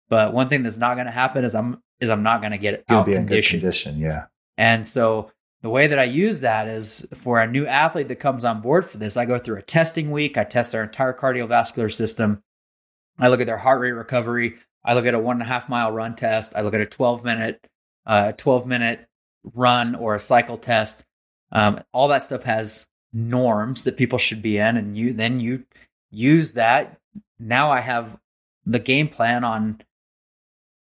[0.09, 2.59] But one thing that's not going to happen is I'm is I'm not going to
[2.59, 3.99] get You'll out be in good condition.
[3.99, 4.26] Yeah.
[4.59, 5.30] And so
[5.62, 8.84] the way that I use that is for a new athlete that comes on board
[8.84, 10.36] for this, I go through a testing week.
[10.36, 12.42] I test their entire cardiovascular system.
[13.18, 14.56] I look at their heart rate recovery.
[14.84, 16.56] I look at a one and a half mile run test.
[16.56, 17.64] I look at a 12 minute,
[18.04, 19.06] uh, 12 minute
[19.54, 21.04] run or a cycle test.
[21.52, 24.76] Um, all that stuff has norms that people should be in.
[24.76, 25.64] And you, then you
[26.10, 26.98] use that.
[27.38, 28.18] Now I have
[28.66, 29.80] the game plan on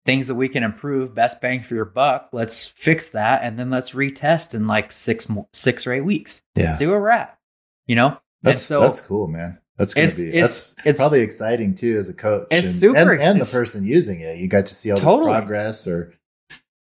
[0.07, 2.29] things that we can improve, best bang for your buck.
[2.31, 6.41] Let's fix that, and then let's retest in like six six or eight weeks.
[6.55, 6.73] Yeah.
[6.73, 7.37] See where we're at.
[7.85, 9.59] You know, That's so- that's cool, man.
[9.77, 12.47] That's gonna It's- be it's- that's it's- probably exciting too as a coach.
[12.49, 14.37] It's and, super and, and the person using it.
[14.37, 15.33] You got to see all Totally.
[15.33, 16.13] the progress or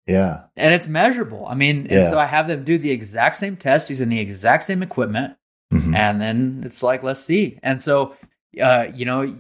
[0.07, 0.45] yeah.
[0.57, 1.47] and it's measurable.
[1.47, 4.65] I mean, and so I have them do the exact same test using the exact
[4.65, 5.37] same equipment,
[5.73, 5.95] Mhm.
[5.95, 7.59] and then it's like let's see.
[7.63, 8.17] And so,
[8.61, 9.37] uh, you know,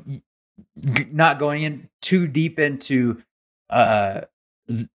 [1.11, 3.21] not going in too deep into
[3.71, 4.23] uh
[4.69, 4.89] th-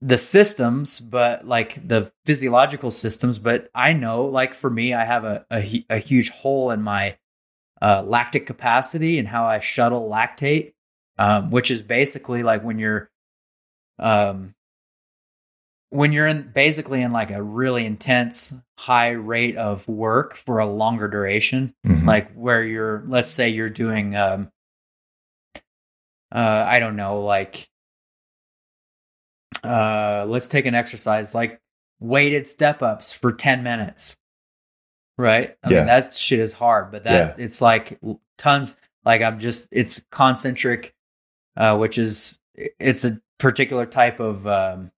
[0.00, 3.38] the systems, but like the physiological systems.
[3.38, 7.16] But I know, like for me, I have a a, a huge hole in my
[7.82, 10.74] uh, lactic capacity and how I shuttle lactate,
[11.18, 13.10] um, which is basically like when you're
[13.98, 14.54] um
[15.90, 20.66] when you're in basically in like a really intense high rate of work for a
[20.66, 22.04] longer duration Mhm.
[22.04, 24.52] like where you're let's say you're doing um
[26.32, 27.68] uh i don't know like
[29.64, 31.60] uh let's take an exercise like
[32.00, 34.16] weighted step ups for 10 minutes
[35.16, 35.78] right i Yeah.
[35.78, 37.98] mean that shit is hard but that it's like
[38.36, 40.94] tons like i'm just it's concentric
[41.56, 44.90] uh which is it's a particular type of um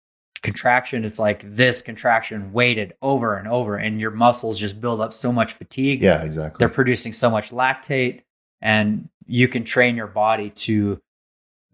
[0.42, 5.12] contraction it's like this contraction weighted over and over and your muscles just build up
[5.12, 6.58] so much fatigue yeah, exactly.
[6.58, 8.22] they're producing so much lactate
[8.60, 11.00] and you can train your body to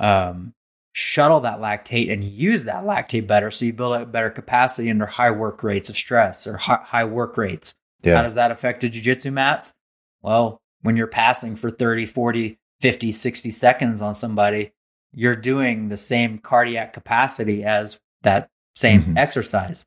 [0.00, 0.52] um,
[0.96, 5.06] shuttle that lactate and use that lactate better so you build up better capacity under
[5.06, 7.74] high work rates of stress or hi- high work rates.
[8.04, 9.74] How does that affect the jiu-jitsu mats?
[10.22, 14.72] Well when you're passing for 30 40 50 60 seconds on somebody
[15.12, 19.18] you're doing the same cardiac capacity as that same Mhm.
[19.18, 19.86] exercise.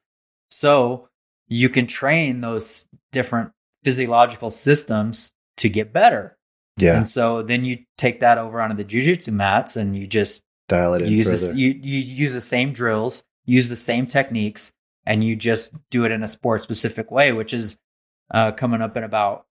[0.51, 1.08] So
[1.47, 3.51] you can train those different
[3.84, 6.34] physiological systems to get better.
[6.80, 6.97] Yeah.
[6.97, 10.93] and so then you take that over onto the jiu-jitsu mats and you just Dial
[10.95, 11.38] it in use further.
[11.38, 14.74] this, you you use the same drills, use the same techniques,
[15.05, 17.80] and you just do it in a sport specific way, which is
[18.32, 19.45] uh, coming up in about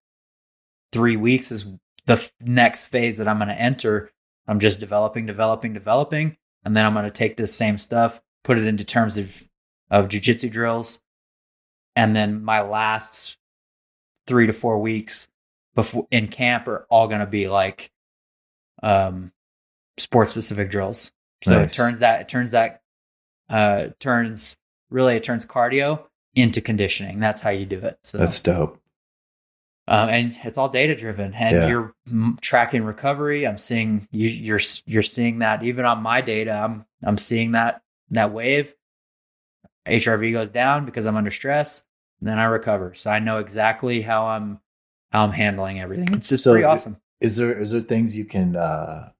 [0.93, 1.65] three weeks is
[2.05, 4.11] the f- next phase that I'm going to enter.
[4.47, 8.59] I'm just developing, developing, developing, and then I'm going to take this same stuff, put
[8.59, 9.49] it into terms of
[9.91, 11.03] of jujitsu drills,
[11.95, 13.39] and then my last
[14.27, 15.29] three to four weeks
[15.75, 17.91] before in camp are all going to be like
[18.83, 19.33] um
[19.99, 21.13] sport specific drills.
[21.45, 21.73] So Nice.
[21.73, 22.83] it turns that it turns that
[23.49, 24.59] uh turns
[24.91, 27.21] really it turns cardio into conditioning.
[27.21, 27.99] That's how you do it.
[28.03, 28.81] So That's dope.
[29.89, 31.69] um, and it's all data driven, and Yeah.
[31.69, 31.95] you're
[32.41, 33.47] tracking recovery.
[33.47, 36.53] I'm seeing you, you're you're seeing that even on my data.
[36.53, 38.75] I'm I'm seeing that that wave.
[39.87, 41.85] HRV goes down because I'm under stress,
[42.21, 42.93] and then I recover.
[42.95, 44.61] So I know exactly how I'm
[45.13, 46.13] how I'm handling everything.
[46.15, 46.97] It's just So pretty awesome.
[47.21, 49.11] Is there is there things you can uh,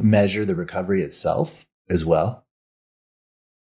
[0.00, 2.44] measure the recovery itself as well?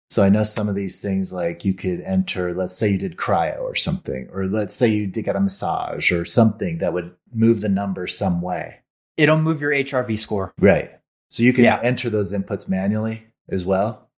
[0.09, 3.15] So I know some of these things like you could enter, let's say you did
[3.15, 7.15] cryo or something, or let's say you did get a massage or something that would
[7.33, 8.79] move the number some way.
[9.15, 10.53] It'll move your HRV score.
[10.59, 10.91] Right.
[11.29, 11.79] So you can Yeah.
[11.81, 14.09] enter those inputs manually as well.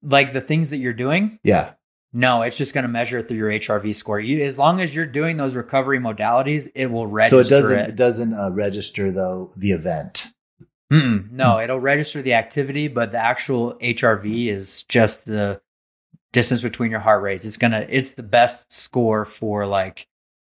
[0.00, 1.72] Like the things that you're doing, Yeah.
[2.12, 4.20] no, it's just going to measure it through your HRV score.
[4.20, 7.42] You, as long as you're doing those recovery modalities, it will register.
[7.42, 7.88] So it doesn't it.
[7.88, 10.26] it doesn't uh, register though the event.
[10.92, 11.30] Mm-mm.
[11.30, 11.60] no, hmm.
[11.62, 15.60] it'll register the activity, but the actual HRV is just the
[16.32, 17.44] distance between your heart rates.
[17.44, 20.06] It's gonna it's the best score for like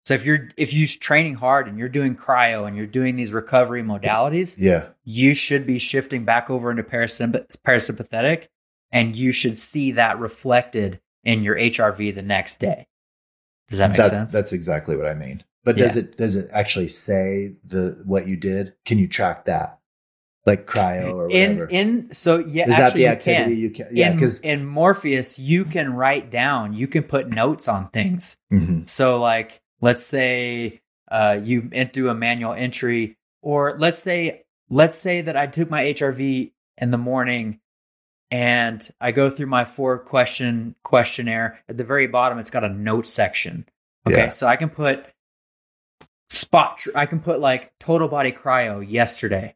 [0.06, 3.34] so if you're if you're training hard and you're doing cryo and you're doing these
[3.34, 4.90] recovery modalities, Yeah.
[5.04, 8.48] you should be shifting back over into parasymp- parasympathetic
[8.92, 12.88] and you should see that reflected in your HRV the next day.
[13.70, 14.32] Does that make that's, sense?
[14.32, 15.44] That's exactly what I mean.
[15.64, 18.74] But does it does it actually say the what you did?
[18.86, 19.80] Can you track that?
[20.46, 21.66] Like cryo or in whatever.
[21.72, 23.60] in in so yeah, Is that actually the you activity can.
[23.62, 23.88] you can?
[23.92, 28.38] Yeah, because in Morpheus, you can write down, you can put notes on things.
[28.86, 35.22] So, like, let's say uh, you do a manual entry, or let's say, let's say
[35.22, 37.60] that I took my HRV in the morning,
[38.30, 41.60] and I go through my four question questionnaire.
[41.68, 43.66] At the very bottom, it's got a note section.
[44.08, 44.30] Okay, Yeah.
[44.30, 45.06] so I can put
[46.30, 46.78] spot.
[46.78, 49.56] Tr- I can put like total body cryo yesterday,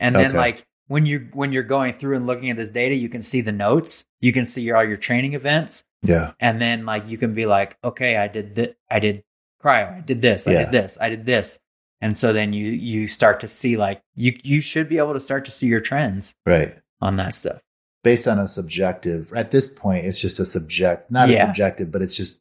[0.00, 0.36] and then Okay.
[0.38, 3.40] like when you when you're going through and looking at this data, you can see
[3.42, 4.04] the notes.
[4.20, 7.44] You can see your, all your training events yeah, and then like you can be
[7.46, 9.22] like okay i did th- i did
[9.62, 10.64] cryo i did this i Yeah.
[10.64, 11.60] did this i did this
[12.00, 15.20] and so then you you start to see like you you should be able to
[15.20, 16.72] start to see your trends right.
[17.00, 17.60] on that stuff
[18.02, 19.30] Based on a subjective.
[19.36, 22.40] At this point, it's just a subject, not a subjective, but it's just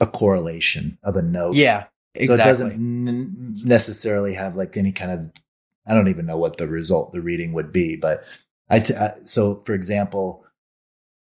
[0.00, 1.54] a correlation of a note.
[1.54, 2.26] yeah Exactly.
[2.26, 5.30] So it doesn't n- necessarily have like any kind of.
[5.86, 8.24] I don't even know what the result, the reading would be, but
[8.70, 8.80] I.
[8.80, 10.44] T- I so, for example,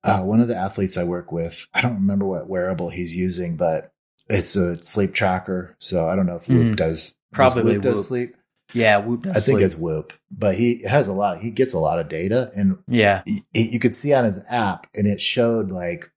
[0.04, 3.56] uh, one of the athletes I work with, I don't remember what wearable he's using,
[3.56, 3.92] but
[4.28, 5.76] it's a sleep tracker.
[5.78, 6.76] So I don't know if Whoop Mhm.
[6.76, 8.04] does Probably does, Whoop does Whoop.
[8.06, 8.36] sleep.
[8.74, 9.56] yeah Whoop does sleep.
[9.56, 11.40] I think it's Whoop, but he has a lot.
[11.40, 14.88] He gets a lot of data, and yeah y- you could see on his app,
[14.96, 16.10] and it showed like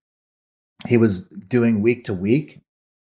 [0.87, 2.61] he was doing week to week,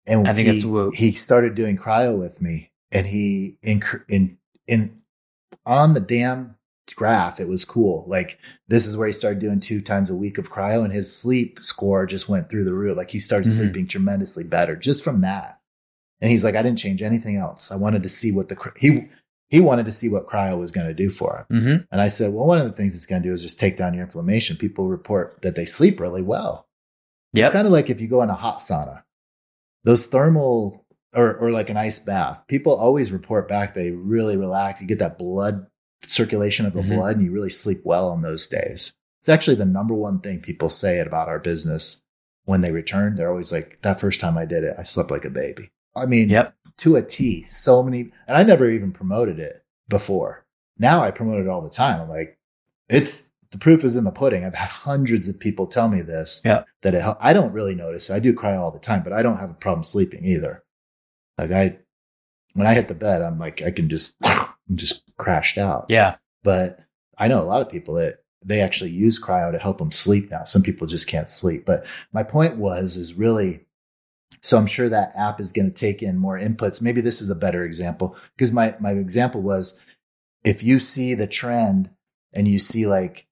[0.06, 0.94] and I think he, it's Whoop.
[0.94, 5.01] He started doing cryo with me, and he in in in
[5.66, 6.56] on the damn
[6.94, 7.40] graph.
[7.40, 8.04] It was cool.
[8.06, 8.38] Like
[8.68, 11.58] this is where he started doing two times a week of cryo, and his sleep
[11.62, 12.96] score just went through the roof.
[12.96, 13.56] Like he started Mhm.
[13.56, 15.58] sleeping tremendously better just from that.
[16.20, 17.72] And he's like, I didn't change anything else.
[17.72, 19.08] I wanted to see what the he
[19.48, 21.60] he wanted to see what cryo was going to do for him.
[21.60, 21.84] mm-hmm.
[21.90, 23.76] And I said, well, one of the things it's going to do is just take
[23.76, 24.56] down your inflammation.
[24.56, 26.68] People report that they sleep really well.
[27.34, 27.44] Yep.
[27.46, 29.02] It's kind of like if you go in a hot sauna,
[29.84, 34.80] those thermal or, or like an ice bath, people always report back they really relax.
[34.80, 35.66] You get that blood
[36.04, 36.96] circulation of the Mhm.
[36.96, 38.94] blood and you really sleep well on those days.
[39.20, 42.02] It's actually the number one thing people say about our business
[42.44, 43.14] when they return.
[43.14, 45.70] They're always like, that first time I did it, I slept like a baby.
[45.94, 46.54] I mean, Yep.
[46.78, 47.42] to a T.
[47.44, 50.44] So many, and I never even promoted it before.
[50.78, 52.00] Now I promote it all the time.
[52.00, 52.38] I'm like,
[52.88, 54.44] it's the proof is in the pudding.
[54.44, 56.40] I've had hundreds of people tell me this.
[56.44, 56.64] Yeah.
[56.82, 58.10] That it, I don't really notice.
[58.10, 60.64] I do cry all the time, but I don't have a problem sleeping either.
[61.38, 61.78] Like I,
[62.54, 65.86] when I hit the bed, I'm like, I can just, I'm just crashed out.
[65.88, 66.80] yeah But
[67.18, 70.30] I know a lot of people that they actually use cryo to help them sleep
[70.30, 70.44] now.
[70.44, 71.64] Some people just can't sleep.
[71.64, 73.60] But my point was, is really,
[74.40, 76.82] so I'm sure that app is going to take in more inputs.
[76.82, 79.80] Maybe this is a better example because my, my example was
[80.44, 81.90] if you see the trend
[82.32, 83.26] and you see like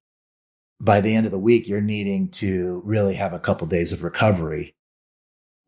[0.81, 4.03] by the end of the week, you're needing to really have a couple days of
[4.03, 4.75] recovery.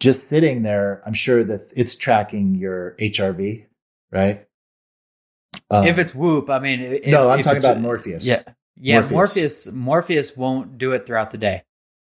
[0.03, 3.67] Just sitting there, I'm sure that it's tracking your HRV,
[4.11, 4.47] right?
[5.71, 8.27] Um, if it's whoop i mean if, no, I'm talking about Morpheus.
[8.27, 8.43] yeah
[8.77, 9.13] yeah Morpheus.
[9.13, 9.67] morpheus.
[9.73, 11.63] morpheus won't do it throughout the day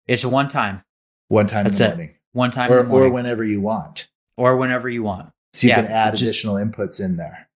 [0.08, 0.84] it's one time
[1.30, 1.90] one time That's in it.
[1.90, 4.08] the morning, one time or in the morning, or whenever you want.
[4.38, 7.50] or whenever you want So you Yeah, can add just- additional inputs in there.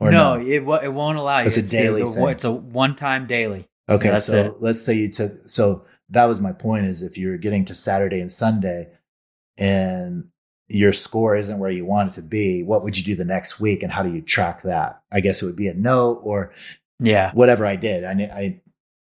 [0.00, 1.46] Or no, it it won't allow you.
[1.46, 2.28] It's a daily the- thing.
[2.28, 3.66] It's a one time daily.
[3.88, 4.56] Okay, so it.
[4.60, 5.48] let's say you took.
[5.48, 8.88] So that was my point: is if you're getting to Saturday and Sunday,
[9.56, 10.28] and
[10.68, 13.60] your score isn't where you want it to be, what would you do the next
[13.60, 15.02] week, and how do you track that?
[15.12, 16.52] I guess it would be a note or
[16.98, 18.04] Yeah, whatever I did.
[18.04, 18.60] I, I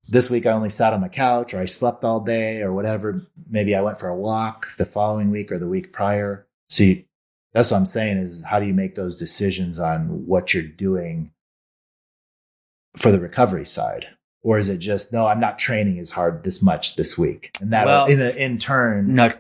[0.09, 3.23] this week I only sat on the couch, or I slept all day, or whatever.
[3.49, 6.47] Maybe I went for a walk the following week or the week prior.
[6.69, 7.07] See,
[7.53, 11.31] that's what I'm saying is how do you make those decisions on what you're doing
[12.97, 14.09] for the recovery side?
[14.45, 15.27] or is it just no?
[15.27, 19.15] I'm not training as hard this much this week, and that Well, in in turn
[19.15, 19.33] No,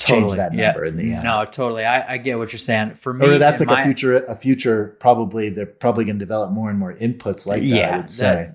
[0.00, 0.36] change totally.
[0.38, 0.76] that yeah.
[0.84, 1.24] in the end.
[1.24, 1.84] No, totally.
[1.84, 2.94] I, I get what you're saying.
[2.94, 6.24] For me, or that's like my- a future a future probably they're probably going to
[6.24, 7.66] develop more and more inputs like that.
[7.66, 8.52] I Yeah, would say.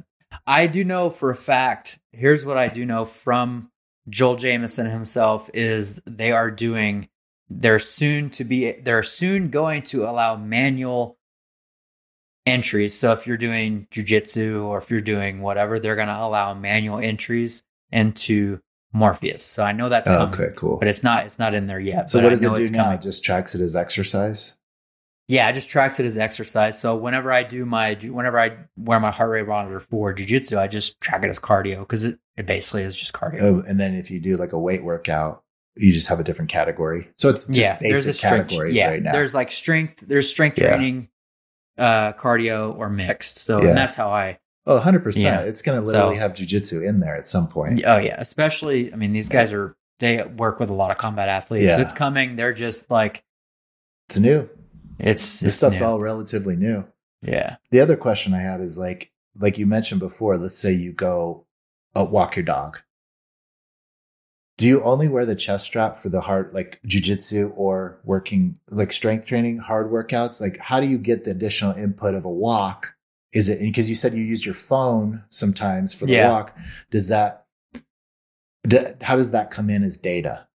[0.47, 1.99] I do know for a fact.
[2.11, 3.69] Here's what I do know from
[4.09, 7.07] Joel Jamieson himself is they are doing.
[7.49, 8.71] They're soon to be.
[8.71, 11.17] They're soon going to allow manual
[12.45, 12.97] entries.
[12.97, 16.99] So if you're doing jujitsu or if you're doing whatever, they're going to allow manual
[16.99, 18.59] entries into
[18.95, 19.43] Morpheus.
[19.43, 20.77] So I know that's Oh, coming, okay, cool.
[20.79, 21.25] but it's not.
[21.25, 22.09] It's not in there yet.
[22.09, 22.83] So but what I does it do it's now?
[22.85, 22.99] coming.
[22.99, 24.55] It just tracks it as exercise.
[25.27, 26.79] Yeah, it just tracks it as exercise.
[26.79, 30.67] So whenever I do my, whenever I wear my heart rate monitor for jujitsu, I
[30.67, 33.41] just track it as cardio because it, it basically is just cardio.
[33.41, 35.43] Oh, and then if you do like a weight workout,
[35.77, 37.09] you just have a different category.
[37.17, 38.49] So it's just yeah, there's a strength.
[38.49, 39.11] categories Yeah, right now.
[39.11, 40.03] there's like strength.
[40.07, 40.69] There's strength Yeah.
[40.77, 41.09] training,
[41.77, 43.37] uh, cardio, or mixed.
[43.39, 43.69] So Yeah.
[43.69, 44.37] and that's how I.
[44.67, 45.21] oh, 100%.
[45.21, 45.41] Yeah.
[45.41, 47.81] It's going to So- literally have jujitsu in there at some point.
[47.85, 48.91] Oh yeah, especially.
[48.93, 51.65] I mean, these guys are they work with a lot of combat athletes.
[51.65, 51.75] Yeah.
[51.77, 52.35] So it's coming.
[52.35, 53.23] They're just like
[54.09, 54.49] It's new.
[54.99, 55.85] it's This it's stuff's new.
[55.85, 56.85] all relatively new.
[57.21, 57.55] yeah.
[57.71, 61.45] The other question I had is like, like you mentioned before, let's say you go
[61.97, 62.79] uh, walk your dog.
[64.57, 68.93] Do you only wear the chest strap for the hard, like jujitsu or working, like
[68.93, 70.39] strength training, hard workouts?
[70.39, 72.94] Like, how do you get the additional input of a walk?
[73.35, 76.31] Is it because you said you use your phone sometimes for the Yeah.
[76.31, 76.57] walk?
[76.89, 77.45] Does that,
[78.67, 80.47] d- how does that come in as data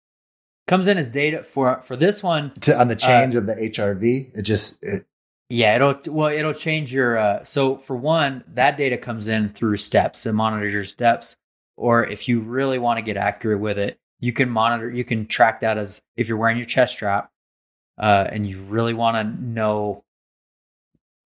[0.68, 2.52] Comes in as data for for this one.
[2.62, 4.32] to, on the change of the HRV?
[4.38, 5.06] It just, it,
[5.50, 7.18] Yeah, it'll well, it'll change your.
[7.18, 10.28] Uh, so for one, that data comes in through steps.
[10.28, 11.38] It monitors your steps,
[11.76, 14.92] or if you really want to get accurate with it, you can monitor.
[14.92, 17.32] You can track that as if you're wearing your chest strap,
[17.98, 20.04] uh, and you really want to know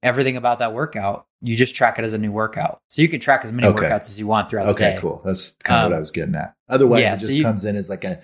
[0.01, 1.27] everything about that workout.
[1.45, 3.85] You just track it as a new workout, so you can track as many Okay.
[3.87, 4.91] workouts as you want throughout the day.
[4.93, 5.21] okay, cool.
[5.25, 6.55] That's kind of Um, what I was getting at.
[6.69, 8.21] Otherwise, yeah, it so just you- comes in as like a,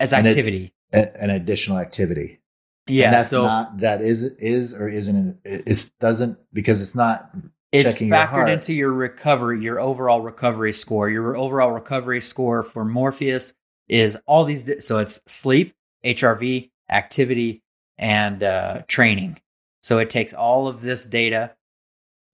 [0.00, 0.72] as activity.
[0.92, 2.40] a- an additional activity.
[2.86, 6.94] yeah, and that's so not that is is or isn't it it doesn't because it's
[6.94, 7.30] not
[7.72, 8.48] it's checking your factored heart.
[8.50, 11.08] into your recovery, your overall recovery score.
[11.10, 13.52] Your overall recovery score for Morpheus
[13.88, 14.70] is all these.
[14.86, 15.74] So it's sleep,
[16.04, 17.62] HRV, activity,
[17.98, 19.38] and uh, training.
[19.82, 21.50] So it takes all of this data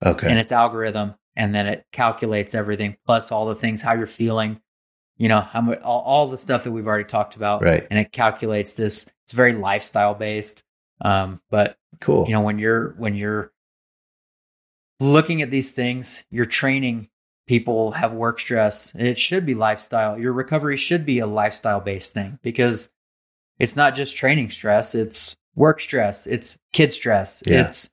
[0.03, 4.07] okay and its algorithm, and then it calculates everything plus all the things how you're
[4.07, 4.59] feeling.
[5.17, 7.99] You know how much all, all the stuff that we've already talked about, right and
[7.99, 9.09] it calculates this.
[9.25, 10.63] It's very lifestyle based,
[11.01, 13.51] um, but cool you know when you're when you're
[14.99, 17.09] looking at these things you're training
[17.47, 22.13] people have work stress it should be lifestyle your recovery should be a lifestyle based
[22.13, 22.91] thing because
[23.59, 27.61] it's not just training stress it's work stress it's kid stress Yeah.
[27.65, 27.91] it's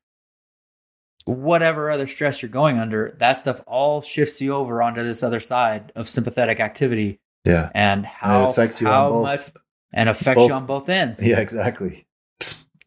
[1.29, 5.41] whatever other stress you're going under that stuff all shifts you over onto this other
[5.41, 7.21] side of sympathetic activity.
[7.45, 7.71] Yeah.
[7.75, 9.23] And and how it affects you how on both.
[9.23, 11.27] much and affects both- you on both ends.
[11.27, 12.07] Yeah exactly.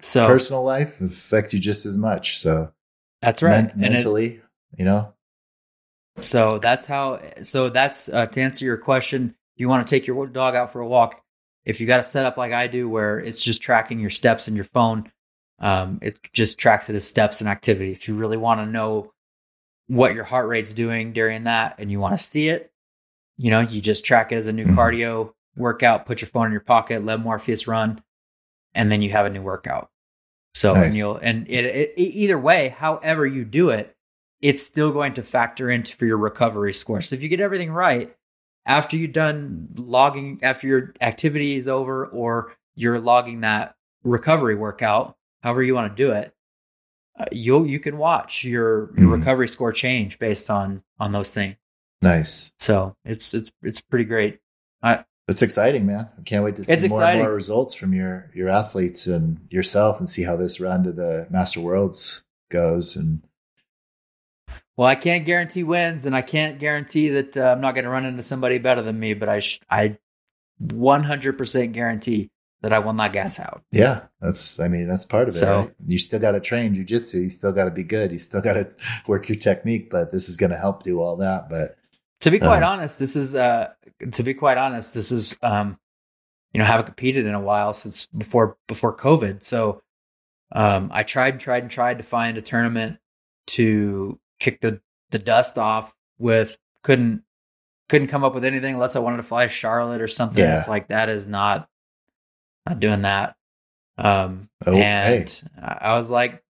[0.02, 2.40] So personal life affect you just as much.
[2.40, 2.72] So
[3.22, 3.52] that's right.
[3.52, 4.42] men- And it- mentally
[4.78, 5.14] you know?
[6.22, 7.22] So that's how.
[7.42, 9.36] So that's uh, to answer your question.
[9.56, 11.22] You want to take your dog out for a walk.
[11.66, 14.56] If you got a setup like I do, where it's just tracking your steps in
[14.56, 15.12] your phone,
[15.62, 17.92] um, it just tracks it as steps and activity.
[17.92, 19.14] If you really want to know
[19.88, 22.72] what your heart rate's doing during that, and you want to see it,
[23.38, 24.76] you know, you just track it as a new Mhm.
[24.76, 26.06] cardio workout.
[26.06, 28.02] Put your phone in your pocket, let Morpheus run,
[28.74, 29.90] and then you have a new workout.
[30.54, 30.88] So Nice.
[30.88, 33.96] and you'll and it, it either way, however you do it,
[34.42, 37.02] it's still going to factor into for your recovery score.
[37.02, 38.14] So if you get everything right
[38.66, 45.16] after you're done logging, after your activity is over, or you're logging that recovery workout,
[45.42, 46.34] however you want to do it,
[47.20, 49.20] uh, you'll you can watch your your Mhm.
[49.20, 51.56] recovery score change based on on those things.
[52.02, 54.40] nice So it's it's it's pretty great.
[55.28, 57.22] it's exciting man i can't wait to see more exciting.
[57.22, 60.92] and more results from your your athletes and yourself and see how this run to
[60.92, 63.22] the master worlds goes and
[64.78, 67.90] Well, I can't guarantee wins, and I can't guarantee that uh, I'm not going to
[67.92, 69.14] run into somebody better than me.
[69.14, 69.98] But I sh- I
[70.60, 72.30] 100% guarantee
[72.62, 73.64] that I will not gas out.
[73.72, 75.74] yeah that's i mean that's part of it So- right?
[75.88, 78.54] you still got to train jujitsu you still got to be good you still got
[78.54, 78.70] to
[79.08, 81.78] work your technique but this is going to help do all that but
[82.22, 83.70] To be quite Um, honest, this is uh
[84.12, 85.78] to be quite honest, this is um
[86.54, 89.42] you know, haven't competed in a while since before before COVID.
[89.42, 89.82] So
[90.52, 93.00] um I tried and tried and tried to find a tournament
[93.48, 97.24] to kick the the dust off with couldn't
[97.90, 100.44] couldn't come up with anything unless I wanted to fly to Charlotte or something.
[100.44, 100.58] Yeah.
[100.58, 101.68] It's like that is not
[102.68, 103.36] not doing that.
[103.98, 106.42] Um Oh, and I I was like,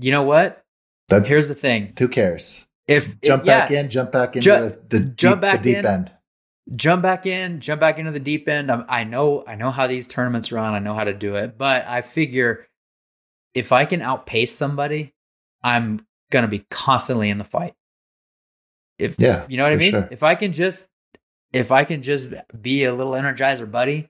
[0.00, 0.64] you know what?
[1.08, 1.92] that, Here's the thing.
[1.98, 5.36] who cares if jump it- yeah, back in, jump back into Ju- the, the jump
[5.36, 5.86] deep, back the deep in.
[5.86, 6.12] end.
[6.76, 8.70] jump back in, jump back into the deep end.
[8.70, 10.72] I'm, I know, I know how these tournaments run.
[10.74, 12.66] I know how to do it, but I figure
[13.54, 15.12] if I can outpace somebody,
[15.62, 16.00] I'm
[16.30, 17.74] gonna be constantly in the fight.
[18.98, 20.08] If Yeah, you know what I mean, sure.
[20.10, 20.88] if I can just,
[21.52, 24.08] if I can just be a little energizer buddy,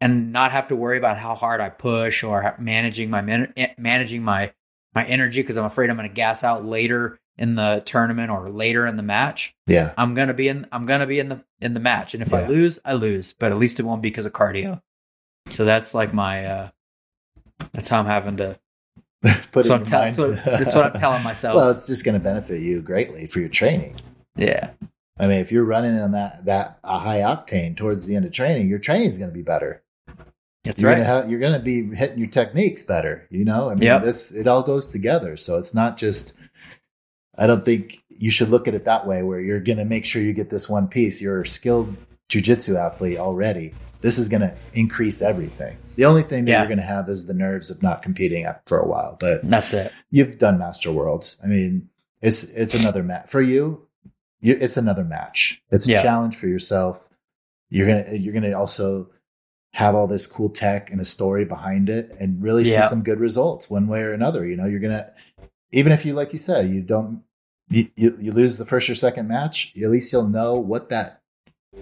[0.00, 3.68] and not have to worry about how hard I push or managing my man- eh,
[3.78, 4.52] managing my
[4.94, 8.48] my energy because I'm afraid I'm going to gas out later in the tournament or
[8.48, 9.54] later in the match.
[9.66, 10.66] Yeah, I'm gonna be in.
[10.72, 13.34] I'm gonna be in the in the match, and if I lose, I lose.
[13.38, 14.80] But at least it won't be because of cardio.
[15.50, 16.44] So that's like my.
[16.46, 16.68] uh
[17.72, 18.58] That's how I'm having to.
[19.22, 20.14] put That's it what, in I'm tell- mind.
[20.14, 21.56] that's, what, that's what I'm telling myself.
[21.56, 23.96] well, it's just going to benefit you greatly for your training.
[24.36, 24.70] yeah,
[25.18, 28.32] I mean, if you're running on that that a high octane towards the end of
[28.32, 29.82] training, your training is going to be better.
[30.66, 30.96] That's you're right.
[30.98, 33.26] Gonna have, you're going to be hitting your techniques better.
[33.30, 34.02] You know, I mean, Yep.
[34.02, 35.36] this it all goes together.
[35.36, 36.34] So it's not just.
[37.38, 40.06] I don't think you should look at it that way, where you're going to make
[40.06, 41.20] sure you get this one piece.
[41.20, 41.94] You're a skilled
[42.30, 43.74] jujitsu athlete already.
[44.00, 45.76] This is going to increase everything.
[45.96, 46.58] The only thing that Yeah.
[46.60, 49.16] you're going to have is the nerves of not competing for a while.
[49.20, 49.92] But that's it.
[50.10, 51.38] you've done Master Worlds.
[51.44, 51.88] I mean,
[52.22, 53.82] it's it's another match for you.
[54.42, 55.62] it's another match.
[55.70, 56.02] It's a Yeah.
[56.02, 57.08] challenge for yourself.
[57.68, 59.10] You're gonna you're gonna also
[59.76, 62.82] have all this cool tech and a story behind it, and really Yeah.
[62.82, 64.46] see some good results one way or another.
[64.46, 65.10] You know, you're gonna
[65.70, 67.22] even if you like you said you don't
[67.68, 71.20] you, you, you lose the first or second match, at least you'll know what that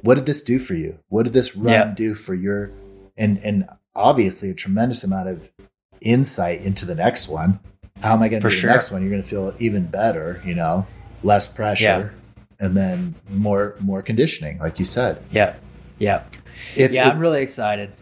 [0.03, 0.99] what did this do for you?
[1.09, 1.95] What did this run Yeah.
[1.95, 2.73] do for your
[3.17, 5.53] and and obviously a tremendous amount of
[6.01, 7.61] insight into the next one.
[8.03, 8.69] How am I going to do sure.
[8.71, 9.03] the next one?
[9.03, 10.85] You're going to feel even better, you know,
[11.23, 12.13] less pressure,
[12.59, 15.23] and then more more conditioning, like you said.
[15.31, 15.55] Yeah,
[15.99, 16.25] yeah,
[16.77, 17.09] If yeah.
[17.09, 17.93] it- I'm really excited.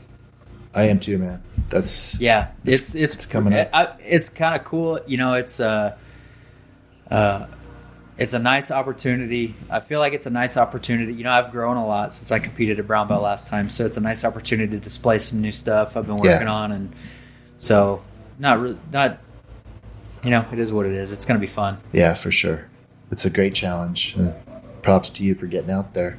[0.74, 1.42] I am too, man.
[1.68, 3.68] That's Yeah, It's- it's it's, coming up.
[3.72, 5.00] I, it's kind of cool.
[5.06, 5.96] You know, it's uh,
[7.10, 7.46] uh,
[8.18, 9.54] it's a nice opportunity.
[9.70, 11.12] I feel like it's a nice opportunity.
[11.14, 13.84] You know, I've grown a lot since I competed at brown belt last time, so
[13.86, 16.32] it's a nice opportunity to display some new stuff I've been Yeah.
[16.32, 16.94] working on, and
[17.58, 18.02] so
[18.38, 19.26] not re- not.
[20.24, 21.10] You know, it is what it is.
[21.10, 21.78] It's going to be fun.
[21.92, 22.66] yeah, for sure.
[23.10, 24.14] It's a great challenge.
[24.16, 24.32] And
[24.82, 26.16] props to you for getting out there.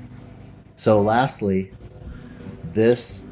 [0.76, 1.72] So, lastly,
[2.74, 3.30] this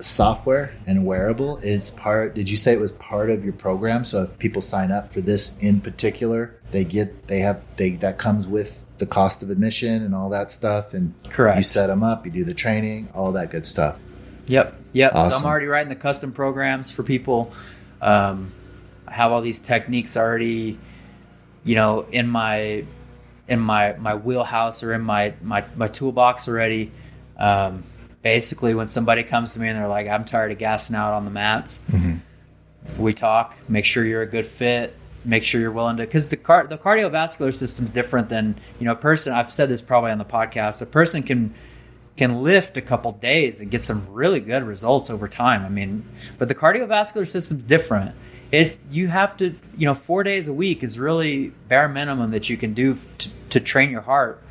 [0.00, 4.22] software and wearable is part did you say it was part of your program so
[4.22, 8.46] if people sign up for this in particular they get they have they that comes
[8.46, 11.56] with the cost of admission and all that stuff and Correct.
[11.56, 13.98] you set them up you do the training all that good stuff
[14.48, 14.74] Yep.
[14.92, 15.12] Yep.
[15.12, 17.52] So I'm already writing the custom programs for people.
[18.00, 18.52] Um,
[19.06, 20.78] I have all these techniques already,
[21.64, 22.84] you know, in my
[23.46, 26.92] in my my wheelhouse or in my my, my toolbox already.
[27.38, 27.82] Um,
[28.22, 31.24] basically, when somebody comes to me and they're like, "I'm tired of gassing out on
[31.24, 31.84] the mats,"
[32.98, 33.56] we talk.
[33.68, 34.94] Make sure you're a good fit.
[35.24, 38.86] Make sure you're willing to, because the car the cardiovascular system is different than you
[38.86, 38.92] know.
[38.92, 40.80] A person I've said this probably on the podcast.
[40.82, 41.54] A person can
[42.16, 45.64] can lift a couple days and get some really good results over time.
[45.64, 46.04] I mean,
[46.38, 48.14] but the cardiovascular system's different.
[48.50, 52.48] It you have to you know four days a week is really bare minimum that
[52.48, 54.42] you can do to, to train your heart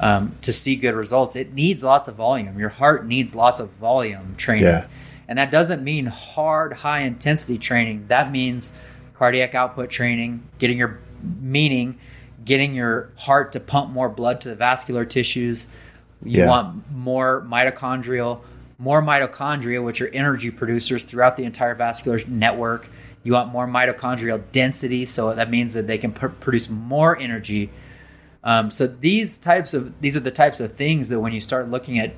[0.00, 1.36] um, to see good results.
[1.36, 2.58] It needs lots of volume.
[2.58, 4.86] Your heart needs lots of volume training, Yeah.
[5.28, 8.06] and that doesn't mean hard, high intensity training.
[8.08, 8.72] That means
[9.14, 10.98] cardiac output training, getting your
[11.40, 11.98] meaning,
[12.44, 15.66] getting your heart to pump more blood to the vascular tissues.
[16.24, 16.48] You Yeah.
[16.48, 18.40] want more mitochondrial,
[18.78, 22.88] more mitochondria, which are energy producers throughout the entire vascular network.
[23.22, 27.68] You want more mitochondrial density, so that means that they can pr- produce more energy.
[28.42, 31.68] Um, so these types of these are the types of things that when you start
[31.70, 32.14] looking at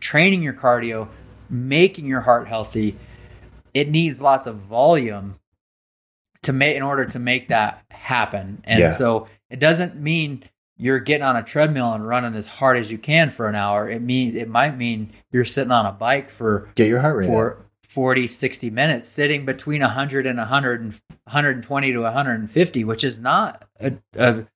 [0.00, 1.08] training your cardio,
[1.48, 2.96] making your heart healthy,
[3.74, 5.36] it needs lots of volume
[6.42, 8.60] to make in order to make that happen.
[8.64, 8.88] And Yeah.
[8.88, 10.42] so it doesn't mean
[10.76, 13.88] you're getting on a treadmill and running as hard as you can for an hour.
[13.88, 17.26] It mean it might mean you're sitting on a bike for get your heart rate
[17.26, 17.30] up.
[17.32, 23.18] for 40 60 minutes sitting between 100 and 100 and 120 to 150 which is
[23.20, 24.46] not a, a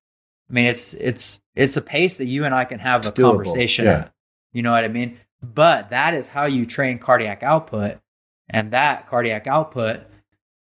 [0.48, 3.12] I mean it's it's it's a pace that you and I can have It's a
[3.12, 3.98] doable, conversation yeah.
[3.98, 4.12] at.
[4.52, 7.98] you know what I mean but that is how you train cardiac output
[8.48, 10.00] and that cardiac output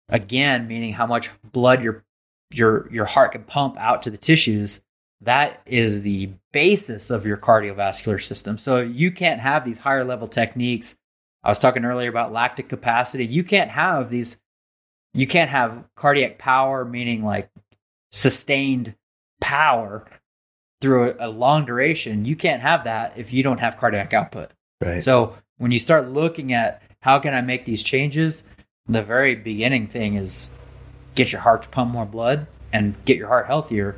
[0.10, 2.04] again meaning how much blood your
[2.52, 4.82] your your heart can pump out to the tissues
[5.22, 10.28] that is the basis of your cardiovascular system so you can't have these higher level
[10.28, 10.98] techniques
[11.44, 13.26] I was talking earlier about lactic capacity.
[13.26, 14.40] You can't have these,
[15.14, 17.50] you can't have cardiac power, meaning like
[18.12, 18.96] sustained
[19.44, 20.06] power
[20.80, 22.24] through a, a long duration.
[22.24, 24.52] You can't have that if you don't have cardiac output.
[24.82, 28.44] right So when you start looking at how can I make these changes,
[28.88, 30.50] the very beginning thing is
[31.16, 33.98] get your heart to pump more blood and get your heart healthier.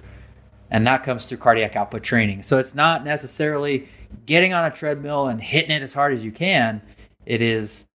[0.71, 2.41] And that comes through cardiac output training.
[2.41, 3.87] So it's not necessarily
[4.25, 6.81] getting on a treadmill and hitting it as hard as you can.
[7.25, 7.87] It is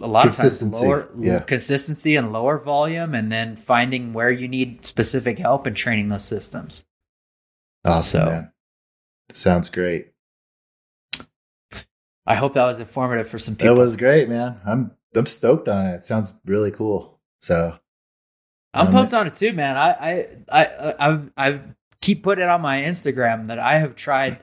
[0.00, 1.40] a lot of times lower yeah.
[1.40, 6.24] consistency and lower volume, and then finding where you need specific help and training those
[6.24, 6.84] systems.
[7.84, 8.52] Awesome, so, man.
[9.32, 10.12] Sounds great.
[12.26, 13.74] I hope that was informative for some people.
[13.74, 14.60] That was great, man.
[14.66, 15.94] I'm I'm stoked on it.
[15.96, 17.20] It sounds really cool.
[17.40, 17.78] So
[18.74, 19.76] I'm um, pumped on it too, man.
[19.76, 21.60] I I I I I
[22.00, 24.40] keep putting it on my Instagram that I have tried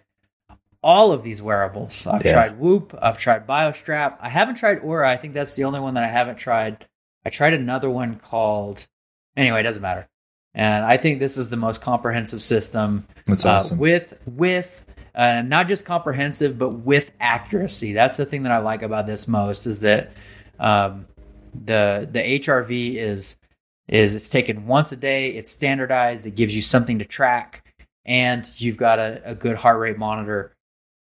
[0.83, 2.05] all of these wearables.
[2.05, 2.33] I've yeah.
[2.33, 4.17] tried Whoop, I've tried BioStrap.
[4.19, 5.05] I haven't tried Oura.
[5.05, 6.85] I think that's the only one that I haven't tried.
[7.25, 8.87] I tried another one called
[9.35, 10.07] anyway, it doesn't matter.
[10.53, 13.07] And I think this is the most comprehensive system.
[13.25, 13.79] That's awesome.
[13.79, 14.85] Uh, with with
[15.15, 17.93] uh, not just comprehensive, but with accuracy.
[17.93, 20.11] That's the thing that I like about this most is that
[20.59, 21.07] um,
[21.53, 23.39] the the HRV is
[23.87, 25.29] is it's taken once a day.
[25.29, 26.27] It's standardized.
[26.27, 27.65] It gives you something to track,
[28.05, 30.55] and you've got a, a good heart rate monitor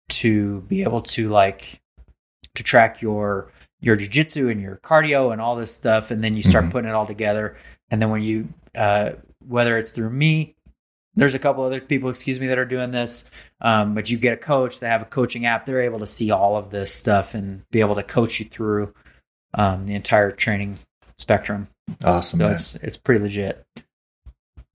[0.09, 1.81] to be able to like
[2.55, 6.43] to track your your jujitsu and your cardio and all this stuff, and then you
[6.43, 6.71] start mm-hmm.
[6.71, 7.55] putting it all together.
[7.89, 9.11] And then when you uh,
[9.45, 10.55] whether it's through me,
[11.15, 13.29] there's a couple other people, excuse me, that are doing this.
[13.61, 16.31] Um, but you get a coach, they have a coaching app, they're able to see
[16.31, 18.93] all of this stuff and be able to coach you through
[19.53, 20.77] um, the entire training
[21.17, 21.67] spectrum.
[22.03, 22.39] Awesome.
[22.39, 23.65] So it's it's pretty legit.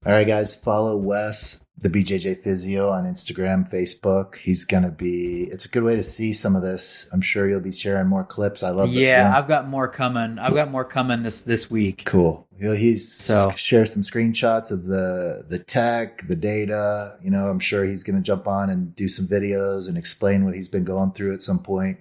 [0.05, 4.37] All right, guys, follow Wes the BJJ Physio on Instagram, Facebook.
[4.37, 5.47] He's gonna be.
[5.51, 7.09] It's a good way to see some of this.
[7.11, 8.63] I'm sure you'll be sharing more clips.
[8.63, 8.89] I love.
[8.89, 10.39] Yeah, the, I've got more coming.
[10.39, 12.03] I've got more coming this this week.
[12.05, 12.47] Cool.
[12.59, 17.17] He'll, He's so share some screenshots of the the tech, the data.
[17.21, 20.53] You know, I'm sure he's gonna jump on and do some videos and explain what
[20.53, 21.97] he's been going through at some point.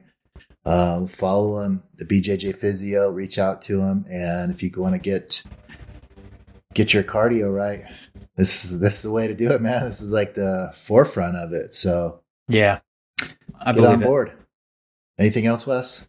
[0.65, 3.11] Uh, follow him, the BJJ Physio.
[3.11, 5.43] Reach out to him, and if you want to get
[6.75, 7.83] get your cardio right
[8.37, 9.85] this is this is the way to do it, man.
[9.85, 11.75] This is like the forefront of it.
[11.75, 12.81] So yeah,
[13.61, 14.29] I get on board.
[14.29, 14.37] It.
[15.19, 16.09] Anything else, Wes?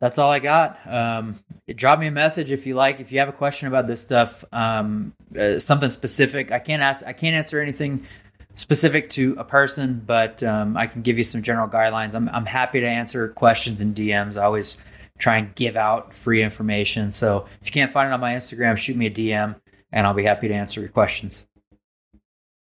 [0.00, 0.78] That's all I got.
[0.90, 1.34] Um,
[1.74, 3.00] drop me a message if you like.
[3.00, 6.52] If you have a question about this stuff, um, uh, something specific.
[6.52, 7.06] I can't ask.
[7.06, 8.06] I can't answer anything
[8.54, 12.14] specific to a person, but um, I can give you some general guidelines.
[12.14, 14.36] I'm I'm happy to answer questions in DMs.
[14.36, 14.76] I always
[15.18, 17.12] try and give out free information.
[17.12, 19.54] So if you can't find it on my Instagram, shoot me a DM
[19.92, 21.46] and I'll be happy to answer your questions.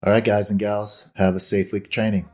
[0.05, 2.29] All right, guys and gals, have a safe week training.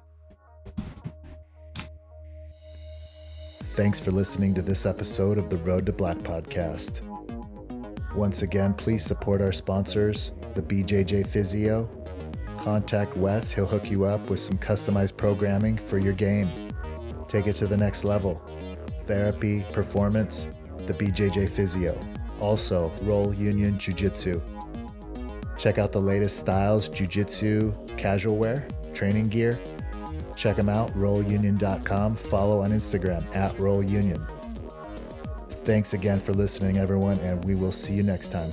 [3.63, 7.01] Thanks for listening to this episode of the Road to Black podcast.
[8.15, 11.89] Once again, please support our sponsors, the BJJ Physio.
[12.59, 16.51] Contact Wes, he'll hook you up with some customized programming for your game.
[17.29, 18.43] Take it to the next level.
[19.07, 20.49] Therapy, performance,
[20.87, 21.99] the BJJ Physio.
[22.41, 24.43] Also, Roll Union Jiu Jitsu
[25.59, 29.59] Check out the latest styles, jujitsu, casual wear, training gear.
[30.35, 32.17] Check them out, rollunion.com.
[32.17, 34.27] Follow on Instagram at rollunion.
[35.49, 38.53] Thanks again for listening, everyone, and we will see you next time.